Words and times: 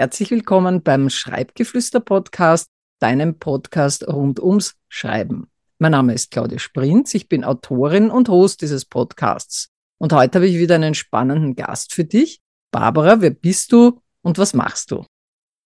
Herzlich 0.00 0.30
willkommen 0.30 0.82
beim 0.82 1.10
Schreibgeflüster-Podcast, 1.10 2.68
deinem 3.00 3.38
Podcast 3.38 4.08
rund 4.08 4.40
ums 4.40 4.76
Schreiben. 4.88 5.50
Mein 5.78 5.92
Name 5.92 6.14
ist 6.14 6.30
Claudia 6.30 6.58
Sprinz, 6.58 7.12
ich 7.12 7.28
bin 7.28 7.44
Autorin 7.44 8.10
und 8.10 8.30
Host 8.30 8.62
dieses 8.62 8.86
Podcasts. 8.86 9.68
Und 9.98 10.14
heute 10.14 10.38
habe 10.38 10.46
ich 10.46 10.56
wieder 10.56 10.76
einen 10.76 10.94
spannenden 10.94 11.54
Gast 11.54 11.92
für 11.92 12.04
dich. 12.04 12.40
Barbara, 12.70 13.20
wer 13.20 13.28
bist 13.28 13.72
du 13.72 14.00
und 14.22 14.38
was 14.38 14.54
machst 14.54 14.90
du? 14.90 15.04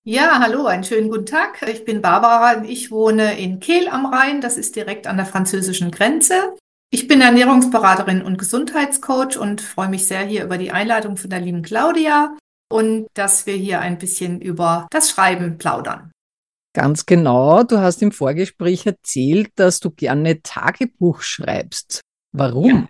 Ja, 0.02 0.40
hallo, 0.40 0.66
einen 0.66 0.82
schönen 0.82 1.10
guten 1.10 1.26
Tag. 1.26 1.64
Ich 1.68 1.84
bin 1.84 2.02
Barbara 2.02 2.58
und 2.58 2.64
ich 2.64 2.90
wohne 2.90 3.38
in 3.38 3.60
Kehl 3.60 3.86
am 3.86 4.04
Rhein. 4.04 4.40
Das 4.40 4.56
ist 4.56 4.74
direkt 4.74 5.06
an 5.06 5.16
der 5.16 5.26
französischen 5.26 5.92
Grenze. 5.92 6.56
Ich 6.90 7.06
bin 7.06 7.20
Ernährungsberaterin 7.20 8.20
und 8.20 8.38
Gesundheitscoach 8.38 9.38
und 9.38 9.60
freue 9.60 9.90
mich 9.90 10.08
sehr 10.08 10.22
hier 10.22 10.42
über 10.42 10.58
die 10.58 10.72
Einladung 10.72 11.16
von 11.16 11.30
der 11.30 11.38
lieben 11.38 11.62
Claudia 11.62 12.36
und 12.70 13.06
dass 13.14 13.46
wir 13.46 13.54
hier 13.54 13.80
ein 13.80 13.98
bisschen 13.98 14.40
über 14.40 14.86
das 14.90 15.10
Schreiben 15.10 15.58
plaudern. 15.58 16.10
Ganz 16.74 17.06
genau. 17.06 17.62
Du 17.62 17.78
hast 17.78 18.02
im 18.02 18.10
Vorgespräch 18.10 18.84
erzählt, 18.84 19.50
dass 19.54 19.78
du 19.80 19.90
gerne 19.90 20.42
Tagebuch 20.42 21.22
schreibst. 21.22 22.00
Warum? 22.32 22.66
Ja. 22.66 22.88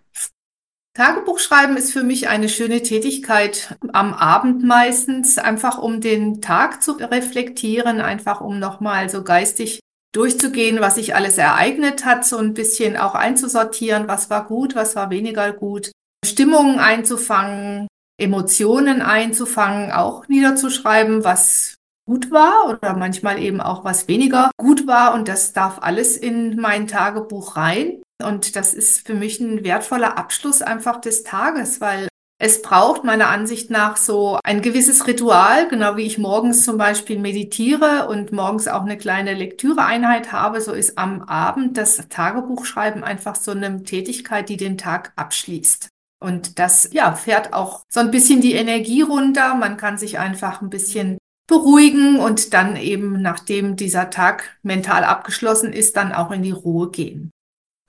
Tagebuchschreiben 0.96 1.76
ist 1.76 1.92
für 1.92 2.04
mich 2.04 2.28
eine 2.28 2.48
schöne 2.48 2.80
Tätigkeit 2.80 3.76
am 3.92 4.14
Abend 4.14 4.62
meistens, 4.62 5.38
einfach 5.38 5.76
um 5.76 6.00
den 6.00 6.40
Tag 6.40 6.82
zu 6.84 6.92
reflektieren, 6.92 8.00
einfach 8.00 8.40
um 8.40 8.60
nochmal 8.60 9.10
so 9.10 9.24
geistig 9.24 9.80
durchzugehen, 10.14 10.80
was 10.80 10.94
sich 10.94 11.16
alles 11.16 11.36
ereignet 11.36 12.04
hat, 12.04 12.24
so 12.24 12.38
ein 12.38 12.54
bisschen 12.54 12.96
auch 12.96 13.16
einzusortieren, 13.16 14.06
was 14.06 14.30
war 14.30 14.46
gut, 14.46 14.76
was 14.76 14.94
war 14.94 15.10
weniger 15.10 15.52
gut, 15.52 15.90
Stimmungen 16.24 16.78
einzufangen, 16.78 17.88
Emotionen 18.18 19.02
einzufangen, 19.02 19.90
auch 19.92 20.28
niederzuschreiben, 20.28 21.24
was 21.24 21.76
gut 22.06 22.30
war 22.30 22.68
oder 22.68 22.96
manchmal 22.96 23.40
eben 23.40 23.60
auch 23.60 23.84
was 23.84 24.08
weniger 24.08 24.50
gut 24.56 24.86
war. 24.86 25.14
Und 25.14 25.28
das 25.28 25.52
darf 25.52 25.78
alles 25.80 26.16
in 26.16 26.56
mein 26.60 26.86
Tagebuch 26.86 27.56
rein. 27.56 28.02
Und 28.22 28.56
das 28.56 28.74
ist 28.74 29.06
für 29.06 29.14
mich 29.14 29.40
ein 29.40 29.64
wertvoller 29.64 30.18
Abschluss 30.18 30.62
einfach 30.62 31.00
des 31.00 31.24
Tages, 31.24 31.80
weil 31.80 32.08
es 32.40 32.62
braucht 32.62 33.04
meiner 33.04 33.28
Ansicht 33.28 33.70
nach 33.70 33.96
so 33.96 34.38
ein 34.44 34.60
gewisses 34.60 35.06
Ritual, 35.06 35.68
genau 35.68 35.96
wie 35.96 36.02
ich 36.02 36.18
morgens 36.18 36.64
zum 36.64 36.76
Beispiel 36.76 37.18
meditiere 37.18 38.08
und 38.08 38.32
morgens 38.32 38.66
auch 38.68 38.82
eine 38.82 38.98
kleine 38.98 39.34
Lektüreeinheit 39.34 40.32
habe, 40.32 40.60
so 40.60 40.72
ist 40.72 40.98
am 40.98 41.22
Abend 41.22 41.78
das 41.78 42.08
Tagebuchschreiben 42.08 43.04
einfach 43.04 43.36
so 43.36 43.52
eine 43.52 43.82
Tätigkeit, 43.84 44.48
die 44.48 44.56
den 44.56 44.78
Tag 44.78 45.12
abschließt. 45.16 45.93
Und 46.24 46.58
das, 46.58 46.88
ja, 46.90 47.12
fährt 47.14 47.52
auch 47.52 47.82
so 47.90 48.00
ein 48.00 48.10
bisschen 48.10 48.40
die 48.40 48.54
Energie 48.54 49.02
runter. 49.02 49.54
Man 49.56 49.76
kann 49.76 49.98
sich 49.98 50.18
einfach 50.18 50.62
ein 50.62 50.70
bisschen 50.70 51.18
beruhigen 51.46 52.18
und 52.18 52.54
dann 52.54 52.76
eben, 52.76 53.20
nachdem 53.20 53.76
dieser 53.76 54.08
Tag 54.08 54.56
mental 54.62 55.04
abgeschlossen 55.04 55.74
ist, 55.74 55.98
dann 55.98 56.12
auch 56.12 56.30
in 56.30 56.42
die 56.42 56.50
Ruhe 56.50 56.90
gehen. 56.90 57.30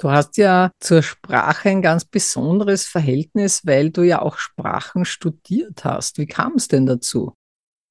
Du 0.01 0.11
hast 0.11 0.35
ja 0.35 0.71
zur 0.81 1.01
Sprache 1.01 1.69
ein 1.69 1.81
ganz 1.81 2.03
besonderes 2.03 2.85
Verhältnis, 2.85 3.65
weil 3.65 3.89
du 3.91 4.03
ja 4.03 4.21
auch 4.21 4.37
Sprachen 4.37 5.05
studiert 5.05 5.85
hast. 5.85 6.17
Wie 6.17 6.25
kam 6.25 6.55
es 6.55 6.67
denn 6.67 6.85
dazu? 6.85 7.33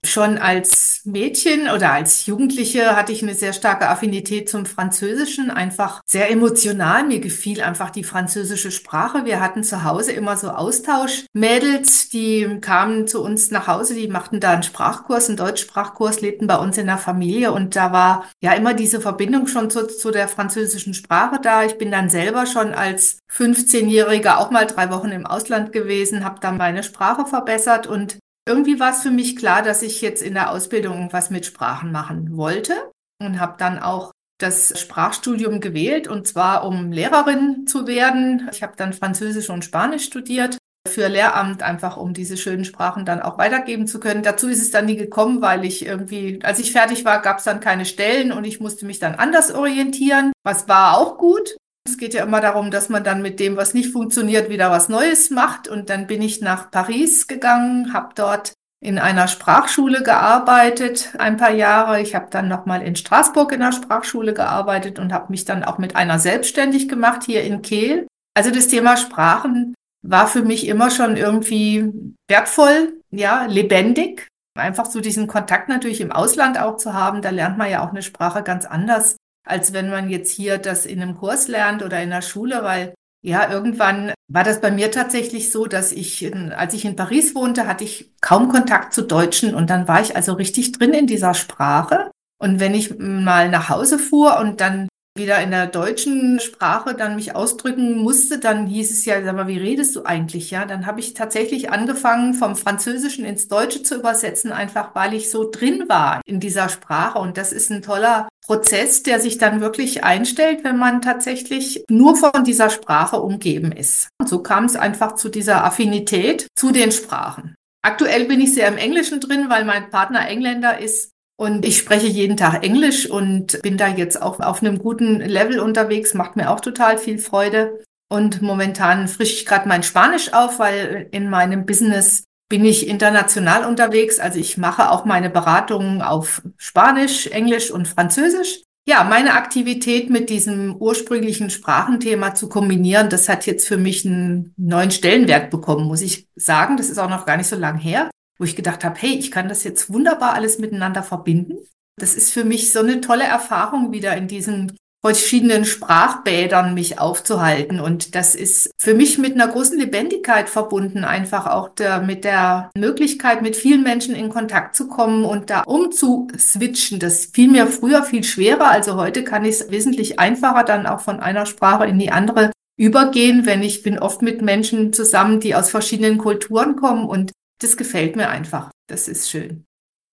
Schon 0.05 0.37
als 0.37 1.01
Mädchen 1.05 1.71
oder 1.71 1.93
als 1.93 2.27
Jugendliche 2.27 2.95
hatte 2.95 3.13
ich 3.13 3.23
eine 3.23 3.35
sehr 3.35 3.55
starke 3.55 3.89
Affinität 3.89 4.51
zum 4.51 4.67
Französischen, 4.67 5.51
einfach 5.51 6.03
sehr 6.05 6.31
emotional. 6.31 7.05
Mir 7.05 7.21
gefiel 7.21 7.63
einfach 7.63 7.89
die 7.89 8.05
französische 8.05 8.71
Sprache. 8.71 9.25
Wir 9.25 9.41
hatten 9.41 9.65
zu 9.65 9.85
Hause 9.85 10.13
immer 10.13 10.37
so 10.37 10.51
Austauschmädels, 10.51 12.11
die 12.11 12.59
kamen 12.61 13.07
zu 13.07 13.23
uns 13.23 13.51
nach 13.51 13.67
Hause, 13.67 13.95
die 13.95 14.09
machten 14.09 14.41
da 14.41 14.53
einen 14.53 14.63
Sprachkurs, 14.63 15.29
einen 15.29 15.39
Deutschsprachkurs, 15.39 16.21
lebten 16.21 16.47
bei 16.47 16.57
uns 16.57 16.77
in 16.77 16.87
der 16.87 16.99
Familie 16.99 17.53
und 17.53 17.75
da 17.75 17.93
war 17.93 18.27
ja 18.43 18.53
immer 18.53 18.75
diese 18.75 19.01
Verbindung 19.01 19.47
schon 19.47 19.71
zu, 19.71 19.87
zu 19.87 20.11
der 20.11 20.29
französischen 20.29 20.93
Sprache 20.93 21.41
da. 21.43 21.65
Ich 21.65 21.79
bin 21.79 21.91
dann 21.91 22.11
selber 22.11 22.45
schon 22.47 22.75
als 22.75 23.19
15-Jähriger 23.35 24.37
auch 24.37 24.51
mal 24.51 24.67
drei 24.67 24.91
Wochen 24.91 25.13
im 25.13 25.27
Ausland 25.27 25.73
gewesen, 25.73 26.25
habe 26.25 26.41
dann 26.41 26.59
meine 26.59 26.83
Sprache 26.83 27.25
verbessert 27.25 27.87
und 27.87 28.19
irgendwie 28.47 28.79
war 28.81 28.93
es 28.93 29.03
für 29.03 29.11
mich 29.11 29.37
klar, 29.37 29.63
dass 29.63 29.83
ich 29.83 30.01
jetzt 30.01 30.23
in 30.23 30.35
der 30.35 30.51
Ausbildung 30.51 31.09
was 31.13 31.31
mit 31.31 31.47
Sprachen 31.47 31.93
machen 31.93 32.37
wollte 32.37 32.75
und 33.21 33.41
habe 33.41 33.55
dann 33.59 33.79
auch 33.79 34.13
das 34.39 34.79
Sprachstudium 34.79 35.61
gewählt 35.61 36.09
und 36.09 36.27
zwar 36.27 36.67
um 36.67 36.93
Lehrerin 36.93 37.67
zu 37.67 37.87
werden. 37.87 38.49
Ich 38.53 38.63
habe 38.63 38.75
dann 38.77 38.93
Französisch 38.93 39.49
und 39.49 39.65
Spanisch 39.65 40.05
studiert 40.05 40.59
für 40.87 41.09
Lehramt, 41.09 41.63
einfach 41.63 41.97
um 41.97 42.13
diese 42.13 42.37
schönen 42.37 42.65
Sprachen 42.65 43.07
dann 43.07 43.23
auch 43.23 43.39
weitergeben 43.39 43.87
zu 43.87 44.01
können. 44.01 44.23
Dazu 44.23 44.49
ist 44.49 44.61
es 44.61 44.71
dann 44.71 44.87
nie 44.87 44.97
gekommen, 44.97 45.41
weil 45.41 45.65
ich 45.65 45.87
irgendwie, 45.87 46.41
als 46.43 46.59
ich 46.59 46.73
fertig 46.73 47.05
war, 47.05 47.23
gab 47.23 47.39
es 47.39 47.45
dann 47.45 47.61
keine 47.61 47.87
Stellen 47.87 48.33
und 48.33 48.45
ich 48.45 48.61
musste 48.61 48.85
mich 48.85 48.99
dann 48.99 49.15
anders 49.15 49.55
orientieren. 49.55 50.33
Was 50.43 50.69
war 50.69 50.99
auch 50.99 51.17
gut. 51.17 51.57
Es 51.87 51.99
geht 51.99 52.15
ja 52.15 52.25
immer 52.25 52.41
darum, 52.41 52.71
dass 52.71 52.89
man 52.89 53.05
dann 53.05 53.21
mit 53.21 53.39
dem, 53.41 53.57
was 53.57 53.75
nicht 53.75 53.93
funktioniert, 53.93 54.49
wieder 54.49 54.71
was 54.71 54.89
Neues 54.89 55.31
macht. 55.31 55.69
Und 55.69 55.91
dann 55.91 56.07
bin 56.07 56.23
ich 56.23 56.41
nach 56.41 56.71
Paris 56.71 57.27
gegangen, 57.27 57.93
habe 57.93 58.15
dort 58.15 58.55
in 58.83 58.99
einer 58.99 59.29
Sprachschule 59.29 60.03
gearbeitet, 60.03 61.15
ein 61.19 61.37
paar 61.37 61.53
Jahre. 61.53 62.01
Ich 62.01 62.15
habe 62.15 62.29
dann 62.31 62.49
nochmal 62.49 62.83
in 62.83 62.97
Straßburg 62.97 63.53
in 63.53 63.61
der 63.61 63.73
Sprachschule 63.73 64.33
gearbeitet 64.33 64.99
und 64.99 65.13
habe 65.13 65.31
mich 65.31 65.45
dann 65.45 65.63
auch 65.63 65.79
mit 65.79 65.95
einer 65.95 66.19
selbstständig 66.19 66.89
gemacht 66.89 67.23
hier 67.25 67.43
in 67.43 67.63
Kehl. 67.63 68.07
Also 68.35 68.51
das 68.51 68.69
Thema 68.69 68.97
Sprachen 68.97 69.75
war 70.03 70.27
für 70.27 70.43
mich 70.43 70.67
immer 70.67 70.91
schon 70.91 71.17
irgendwie 71.17 71.93
wertvoll, 72.29 73.01
ja, 73.11 73.47
lebendig. 73.47 74.29
Einfach 74.57 74.87
so 74.87 75.01
diesen 75.01 75.27
Kontakt 75.27 75.69
natürlich 75.69 76.01
im 76.01 76.13
Ausland 76.13 76.59
auch 76.59 76.77
zu 76.77 76.95
haben, 76.95 77.23
da 77.23 77.31
lernt 77.31 77.59
man 77.59 77.71
ja 77.71 77.85
auch 77.85 77.91
eine 77.91 78.03
Sprache 78.03 78.43
ganz 78.43 78.67
anders 78.67 79.17
als 79.45 79.73
wenn 79.73 79.91
man 79.91 80.09
jetzt 80.09 80.33
hier 80.33 80.59
das 80.59 80.87
in 80.87 81.01
einem 81.03 81.17
Kurs 81.17 81.49
lernt 81.49 81.83
oder 81.83 82.03
in 82.03 82.11
der 82.11 82.23
Schule, 82.23 82.63
weil 82.63 82.95
ja, 83.23 83.51
irgendwann 83.51 84.13
war 84.29 84.45
das 84.45 84.61
bei 84.61 84.71
mir 84.71 84.91
tatsächlich 84.91 85.51
so, 85.51 85.65
dass 85.65 85.93
ich, 85.93 86.31
als 86.55 86.75
ich 86.75 86.85
in 86.85 86.97
Paris 86.97 87.35
wohnte, 87.35 87.67
hatte 87.67 87.85
ich 87.85 88.13
kaum 88.21 88.49
Kontakt 88.49 88.93
zu 88.93 89.03
Deutschen 89.03 89.55
und 89.55 89.71
dann 89.71 89.89
war 89.89 90.03
ich 90.03 90.15
also 90.15 90.35
richtig 90.35 90.73
drin 90.73 90.93
in 90.93 91.07
dieser 91.07 91.33
Sprache. 91.33 92.11
Und 92.39 92.61
wenn 92.61 92.75
ich 92.75 92.99
mal 92.99 93.49
nach 93.49 93.71
Hause 93.71 93.99
fuhr 93.99 94.39
und 94.39 94.61
dann 94.61 94.89
wieder 95.17 95.41
in 95.41 95.53
der 95.53 95.69
deutschen 95.69 96.41
Sprache 96.41 96.95
dann 96.95 97.15
mich 97.15 97.37
ausdrücken 97.37 97.99
musste, 97.99 98.39
dann 98.39 98.67
hieß 98.67 98.91
es 98.91 99.05
ja, 99.05 99.23
sag 99.23 99.37
mal, 99.37 99.47
wie 99.47 99.59
redest 99.59 99.95
du 99.95 100.03
eigentlich? 100.05 100.51
Ja, 100.51 100.67
dann 100.67 100.87
habe 100.87 101.01
ich 101.01 101.15
tatsächlich 101.15 101.71
angefangen, 101.71 102.35
vom 102.35 102.57
Französischen 102.57 103.25
ins 103.25 103.49
Deutsche 103.49 103.83
zu 103.83 103.95
übersetzen, 103.95 104.51
einfach 104.53 104.95
weil 104.95 105.15
ich 105.15 105.31
so 105.31 105.49
drin 105.49 105.85
war 105.89 106.21
in 106.27 106.41
dieser 106.41 106.69
Sprache. 106.69 107.21
Und 107.21 107.39
das 107.39 107.53
ist 107.53 107.71
ein 107.71 107.81
toller 107.81 108.29
Prozess, 108.47 109.03
der 109.03 109.21
sich 109.21 109.39
dann 109.39 109.61
wirklich 109.61 110.05
einstellt, 110.05 110.65
wenn 110.65 110.77
man 110.77 111.03
tatsächlich 111.03 111.85
nur 111.89 112.17
von 112.17 112.45
dieser 112.45 112.71
Sprache 112.71 113.21
umgeben 113.21 113.73
ist. 113.73 114.09
Und 114.21 114.29
so 114.29 114.41
kam 114.41 114.65
es 114.67 114.77
einfach 114.77 115.15
zu 115.15 115.29
dieser 115.29 115.65
Affinität 115.65 116.47
zu 116.55 116.71
den 116.71 116.93
Sprachen. 116.93 117.55
Aktuell 117.83 118.27
bin 118.27 118.41
ich 118.41 118.55
sehr 118.55 118.69
im 118.69 118.79
Englischen 118.79 119.21
drin, 119.21 119.47
weil 119.49 119.65
mein 119.65 119.91
Partner 119.91 120.29
Engländer 120.29 120.79
ist 120.79 121.11
und 121.37 121.65
ich 121.65 121.79
spreche 121.79 122.07
jeden 122.07 122.37
Tag 122.37 122.63
Englisch 122.63 123.11
und 123.11 123.61
bin 123.63 123.77
da 123.77 123.89
jetzt 123.89 124.21
auch 124.21 124.41
auf 124.41 124.63
einem 124.63 124.79
guten 124.79 125.21
Level 125.21 125.59
unterwegs, 125.59 126.15
macht 126.15 126.37
mir 126.37 126.51
auch 126.51 126.61
total 126.61 126.97
viel 126.99 127.19
Freude. 127.19 127.83
Und 128.11 128.43
momentan 128.43 129.09
frische 129.09 129.35
ich 129.35 129.47
gerade 129.47 129.69
mein 129.69 129.83
Spanisch 129.83 130.33
auf, 130.33 130.59
weil 130.59 131.09
in 131.11 131.29
meinem 131.29 131.67
Business 131.67 132.25
bin 132.55 132.65
ich 132.65 132.87
international 132.87 133.65
unterwegs. 133.65 134.21
Also 134.21 134.39
ich 134.39 134.59
mache 134.59 134.93
auch 134.93 135.05
meine 135.05 135.29
Beratungen 135.29 136.03
auf 136.03 136.41
Spanisch, 136.57 137.27
Englisch 137.27 137.73
und 137.73 137.89
Französisch. 137.89 138.63
Ja, 138.87 139.03
meine 139.03 139.33
Aktivität 139.33 140.09
mit 140.09 140.31
diesem 140.31 140.77
ursprünglichen 140.77 141.51
Sprachenthema 141.51 142.37
zu 142.37 142.49
kombinieren, 142.49 143.09
das 143.09 143.29
hat 143.29 143.45
jetzt 143.47 143.67
für 143.67 143.79
mich 143.79 144.07
einen 144.07 144.55
neuen 144.57 144.93
Stellenwert 144.93 145.51
bekommen, 145.51 145.87
muss 145.87 146.01
ich 146.01 146.29
sagen. 146.37 146.77
Das 146.77 146.91
ist 146.91 146.99
auch 146.99 147.11
noch 147.11 147.27
gar 147.27 147.37
nicht 147.37 147.49
so 147.49 147.57
lang 147.57 147.77
her 147.77 148.09
wo 148.39 148.45
ich 148.45 148.57
gedacht 148.57 148.85
habe, 148.85 148.99
hey, 148.99 149.17
ich 149.17 149.31
kann 149.31 149.49
das 149.49 149.65
jetzt 149.65 149.93
wunderbar 149.93 150.35
alles 150.35 150.59
miteinander 150.59 151.03
verbinden. 151.03 151.59
Das 151.97 152.15
ist 152.15 152.33
für 152.33 152.45
mich 152.45 152.73
so 152.73 152.81
eine 152.81 153.01
tolle 153.01 153.25
Erfahrung, 153.25 153.93
wieder 153.93 154.17
in 154.17 154.27
diesen 154.27 154.77
verschiedenen 155.05 155.67
Sprachbädern 155.67 156.73
mich 156.73 156.99
aufzuhalten. 156.99 157.79
Und 157.79 158.15
das 158.15 158.35
ist 158.35 158.71
für 158.79 158.95
mich 158.95 159.19
mit 159.19 159.35
einer 159.35 159.49
großen 159.49 159.79
Lebendigkeit 159.79 160.49
verbunden, 160.49 161.05
einfach 161.05 161.47
auch 161.47 161.69
der, 161.69 162.01
mit 162.01 162.25
der 162.25 162.71
Möglichkeit, 162.75 163.43
mit 163.43 163.55
vielen 163.55 163.83
Menschen 163.83 164.15
in 164.15 164.31
Kontakt 164.31 164.75
zu 164.75 164.89
kommen 164.89 165.27
und 165.27 165.51
da 165.51 165.61
umzuswitchen. 165.67 167.01
Das 167.01 167.27
fiel 167.27 167.51
mir 167.51 167.67
früher 167.67 168.03
viel 168.03 168.25
schwerer. 168.25 168.71
Also 168.71 168.97
heute 168.97 169.25
kann 169.25 169.45
ich 169.45 169.61
es 169.61 169.71
wesentlich 169.71 170.19
einfacher 170.19 170.65
dann 170.65 170.87
auch 170.87 171.01
von 171.01 171.21
einer 171.21 171.45
Sprache 171.45 171.85
in 171.85 171.99
die 171.99 172.11
andere 172.11 172.51
übergehen, 172.79 173.45
wenn 173.45 173.63
ich 173.63 173.83
bin 173.83 173.99
oft 173.99 174.23
mit 174.23 174.41
Menschen 174.41 174.95
zusammen, 174.95 175.39
die 175.39 175.55
aus 175.55 175.71
verschiedenen 175.71 176.17
Kulturen 176.17 176.77
kommen 176.77 177.07
und 177.07 177.33
das 177.61 177.77
gefällt 177.77 178.17
mir 178.17 178.31
einfach. 178.31 178.71
Das 178.89 179.09
ist 179.09 179.31
schön. 179.31 179.65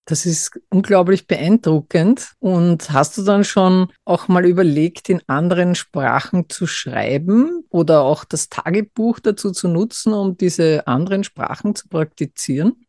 Das 0.05 0.25
ist 0.25 0.59
unglaublich 0.69 1.27
beeindruckend. 1.27 2.33
Und 2.39 2.91
hast 2.91 3.17
du 3.17 3.23
dann 3.23 3.43
schon 3.43 3.91
auch 4.03 4.27
mal 4.27 4.45
überlegt, 4.45 5.09
in 5.09 5.21
anderen 5.27 5.75
Sprachen 5.75 6.49
zu 6.49 6.67
schreiben 6.67 7.63
oder 7.69 8.01
auch 8.01 8.25
das 8.25 8.49
Tagebuch 8.49 9.19
dazu 9.19 9.51
zu 9.51 9.67
nutzen, 9.67 10.13
um 10.13 10.37
diese 10.37 10.87
anderen 10.87 11.23
Sprachen 11.23 11.75
zu 11.75 11.87
praktizieren? 11.87 12.85